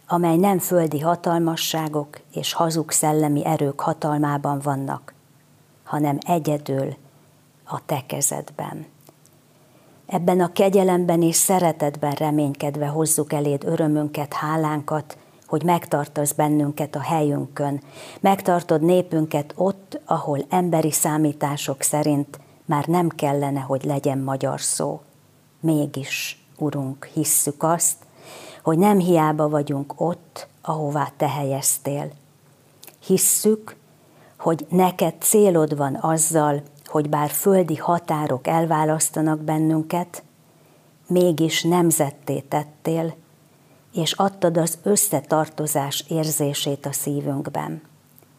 amely 0.07 0.37
nem 0.37 0.59
földi 0.59 1.01
hatalmasságok 1.01 2.21
és 2.33 2.53
hazug 2.53 2.91
szellemi 2.91 3.47
erők 3.47 3.81
hatalmában 3.81 4.59
vannak, 4.59 5.15
hanem 5.85 6.19
egyedül 6.27 6.97
a 7.65 7.85
te 7.87 8.05
kezedben. 8.07 8.95
Ebben 10.07 10.41
a 10.41 10.53
kegyelemben 10.53 11.23
és 11.23 11.37
szeretetben 11.37 12.13
reménykedve 12.13 12.87
hozzuk 12.87 13.33
eléd 13.33 13.65
örömünket, 13.65 14.33
hálánkat, 14.33 15.17
hogy 15.47 15.63
megtartasz 15.63 16.33
bennünket 16.33 16.95
a 16.95 17.01
helyünkön, 17.01 17.83
megtartod 18.21 18.83
népünket 18.83 19.53
ott, 19.57 20.01
ahol 20.05 20.47
emberi 20.49 20.91
számítások 20.91 21.83
szerint 21.83 22.41
már 22.65 22.87
nem 22.87 23.09
kellene, 23.09 23.61
hogy 23.61 23.85
legyen 23.85 24.19
magyar 24.19 24.61
szó. 24.61 25.01
Mégis 25.61 26.47
Urunk, 26.59 27.05
hisszük 27.05 27.63
azt, 27.63 27.97
hogy 28.63 28.79
nem 28.79 28.99
hiába 28.99 29.49
vagyunk 29.49 29.95
ott, 29.97 30.47
ahová 30.63 31.13
Te 31.17 31.29
helyeztél. 31.29 32.11
Hisszük, 33.07 33.77
hogy 34.39 34.67
neked 34.69 35.15
célod 35.21 35.77
van 35.77 35.95
azzal, 35.95 36.63
hogy 36.87 37.09
bár 37.09 37.31
földi 37.31 37.77
határok 37.77 38.47
elválasztanak 38.47 39.41
bennünket, 39.41 40.23
mégis 41.07 41.63
nemzetté 41.63 42.41
tettél, 42.41 43.15
és 43.93 44.13
adtad 44.13 44.57
az 44.57 44.79
összetartozás 44.83 46.05
érzését 46.09 46.87
a 46.87 46.93
szívünkben. 46.93 47.83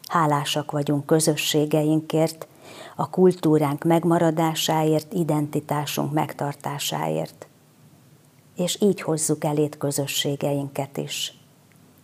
Hálásak 0.07 0.71
vagyunk 0.71 1.05
közösségeinkért, 1.05 2.47
a 2.95 3.09
kultúránk 3.09 3.83
megmaradásáért, 3.83 5.13
identitásunk 5.13 6.13
megtartásáért. 6.13 7.47
És 8.55 8.81
így 8.81 9.01
hozzuk 9.01 9.43
elét 9.43 9.77
közösségeinket 9.77 10.97
is. 10.97 11.33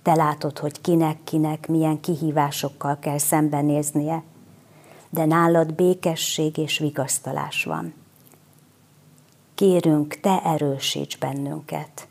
Te 0.02 0.16
látod, 0.16 0.60
hogy 0.60 0.82
kinek-kinek 0.82 1.68
milyen 1.68 2.00
kihívásokkal 2.00 2.98
kell 3.00 3.18
szembenéznie, 3.18 4.24
de 5.14 5.26
nálad 5.26 5.74
békesség 5.74 6.58
és 6.58 6.78
vigasztalás 6.78 7.64
van. 7.64 7.94
Kérünk, 9.56 10.20
te 10.20 10.42
erősíts 10.44 11.18
bennünket. 11.18 12.08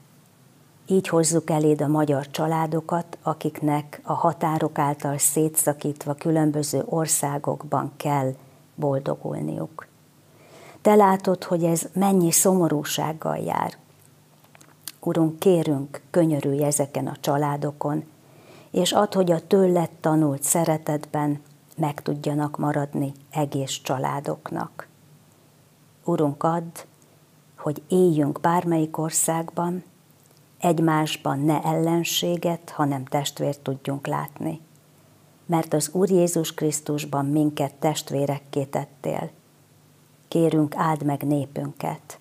Így 0.86 1.09
hozzuk 1.09 1.50
eléd 1.50 1.80
a 1.80 1.86
magyar 1.86 2.30
családokat, 2.30 3.18
akiknek 3.22 4.00
a 4.03 4.12
határok 4.12 4.78
által 4.78 5.18
szétszakítva 5.18 6.14
különböző 6.14 6.82
országokban 6.84 7.92
kell 7.96 8.34
boldogulniuk. 8.74 9.86
Te 10.82 10.94
látod, 10.94 11.44
hogy 11.44 11.64
ez 11.64 11.88
mennyi 11.92 12.30
szomorúsággal 12.30 13.36
jár. 13.36 13.76
Urunk, 15.00 15.38
kérünk, 15.38 16.03
könyörülj 16.11 16.64
ezeken 16.64 17.07
a 17.07 17.16
családokon, 17.20 18.05
és 18.70 18.92
add, 18.92 19.14
hogy 19.14 19.32
a 19.32 19.46
tőled 19.46 19.90
tanult 19.90 20.42
szeretetben 20.42 21.40
meg 21.82 22.02
tudjanak 22.02 22.58
maradni 22.58 23.12
egész 23.30 23.80
családoknak. 23.82 24.88
Urunk, 26.04 26.42
add, 26.42 26.78
hogy 27.56 27.82
éljünk 27.88 28.40
bármelyik 28.40 28.98
országban, 28.98 29.84
egymásban 30.58 31.38
ne 31.38 31.62
ellenséget, 31.62 32.70
hanem 32.70 33.04
testvért 33.04 33.60
tudjunk 33.60 34.06
látni. 34.06 34.60
Mert 35.46 35.74
az 35.74 35.90
Úr 35.92 36.10
Jézus 36.10 36.54
Krisztusban 36.54 37.26
minket 37.26 37.74
testvérekké 37.74 38.64
tettél. 38.64 39.30
Kérünk, 40.28 40.74
áld 40.76 41.04
meg 41.04 41.22
népünket. 41.22 42.18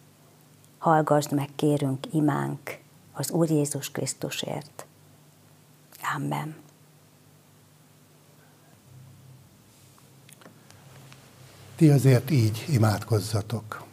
Hallgasd 0.78 1.34
meg, 1.34 1.50
kérünk, 1.56 2.14
imánk 2.14 2.80
az 3.14 3.32
Úr 3.32 3.50
Jézus 3.50 3.92
Krisztusért. 3.92 4.86
Amen. 6.16 6.56
Ti 11.82 11.90
azért 11.90 12.32
így 12.32 12.66
imádkozzatok. 12.70 13.84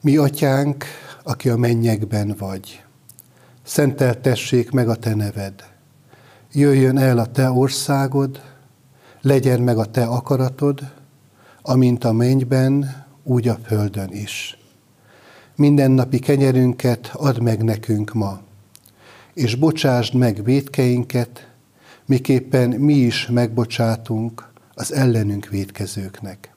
Mi 0.00 0.16
atyánk, 0.16 0.84
aki 1.22 1.48
a 1.48 1.56
mennyekben 1.56 2.34
vagy, 2.38 2.84
szenteltessék 3.62 4.70
meg 4.70 4.88
a 4.88 4.96
te 4.96 5.14
neved. 5.14 5.54
Jöjjön 6.52 6.98
el 6.98 7.18
a 7.18 7.26
te 7.26 7.50
országod, 7.50 8.40
legyen 9.20 9.60
meg 9.60 9.78
a 9.78 9.84
te 9.84 10.04
akaratod, 10.04 10.80
amint 11.62 12.04
a 12.04 12.12
mennyben, 12.12 13.04
úgy 13.22 13.48
a 13.48 13.58
földön 13.64 14.12
is. 14.12 14.58
Mindennapi 15.56 16.18
kenyerünket 16.18 17.10
add 17.12 17.42
meg 17.42 17.62
nekünk 17.62 18.12
ma, 18.12 18.40
és 19.34 19.54
bocsásd 19.54 20.14
meg 20.14 20.44
védkeinket, 20.44 21.48
miképpen 22.06 22.68
mi 22.70 22.94
is 22.94 23.26
megbocsátunk 23.26 24.49
az 24.74 24.92
ellenünk 24.92 25.46
védkezőknek. 25.46 26.52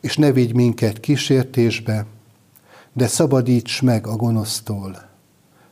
És 0.00 0.16
ne 0.16 0.32
vigy 0.32 0.54
minket 0.54 1.00
kísértésbe, 1.00 2.06
de 2.92 3.06
szabadíts 3.06 3.82
meg 3.82 4.06
a 4.06 4.16
gonosztól, 4.16 5.08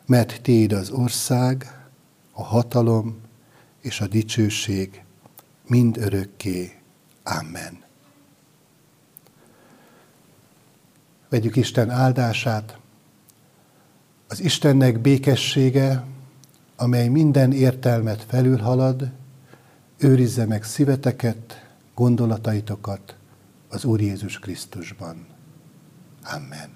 mert 0.06 0.42
Téd 0.42 0.72
az 0.72 0.90
ország, 0.90 1.80
a 2.32 2.42
hatalom 2.42 3.20
és 3.80 4.00
a 4.00 4.06
dicsőség 4.06 5.02
mind 5.66 5.96
örökké. 5.96 6.72
Amen. 7.22 7.84
Vegyük 11.28 11.56
Isten 11.56 11.90
áldását. 11.90 12.78
Az 14.28 14.40
Istennek 14.40 15.00
békessége, 15.00 16.04
amely 16.76 17.08
minden 17.08 17.52
értelmet 17.52 18.24
felülhalad, 18.28 19.10
őrizze 19.98 20.46
meg 20.46 20.64
szíveteket, 20.64 21.66
gondolataitokat 21.94 23.16
az 23.68 23.84
Úr 23.84 24.00
Jézus 24.00 24.38
Krisztusban. 24.38 25.26
Amen. 26.22 26.75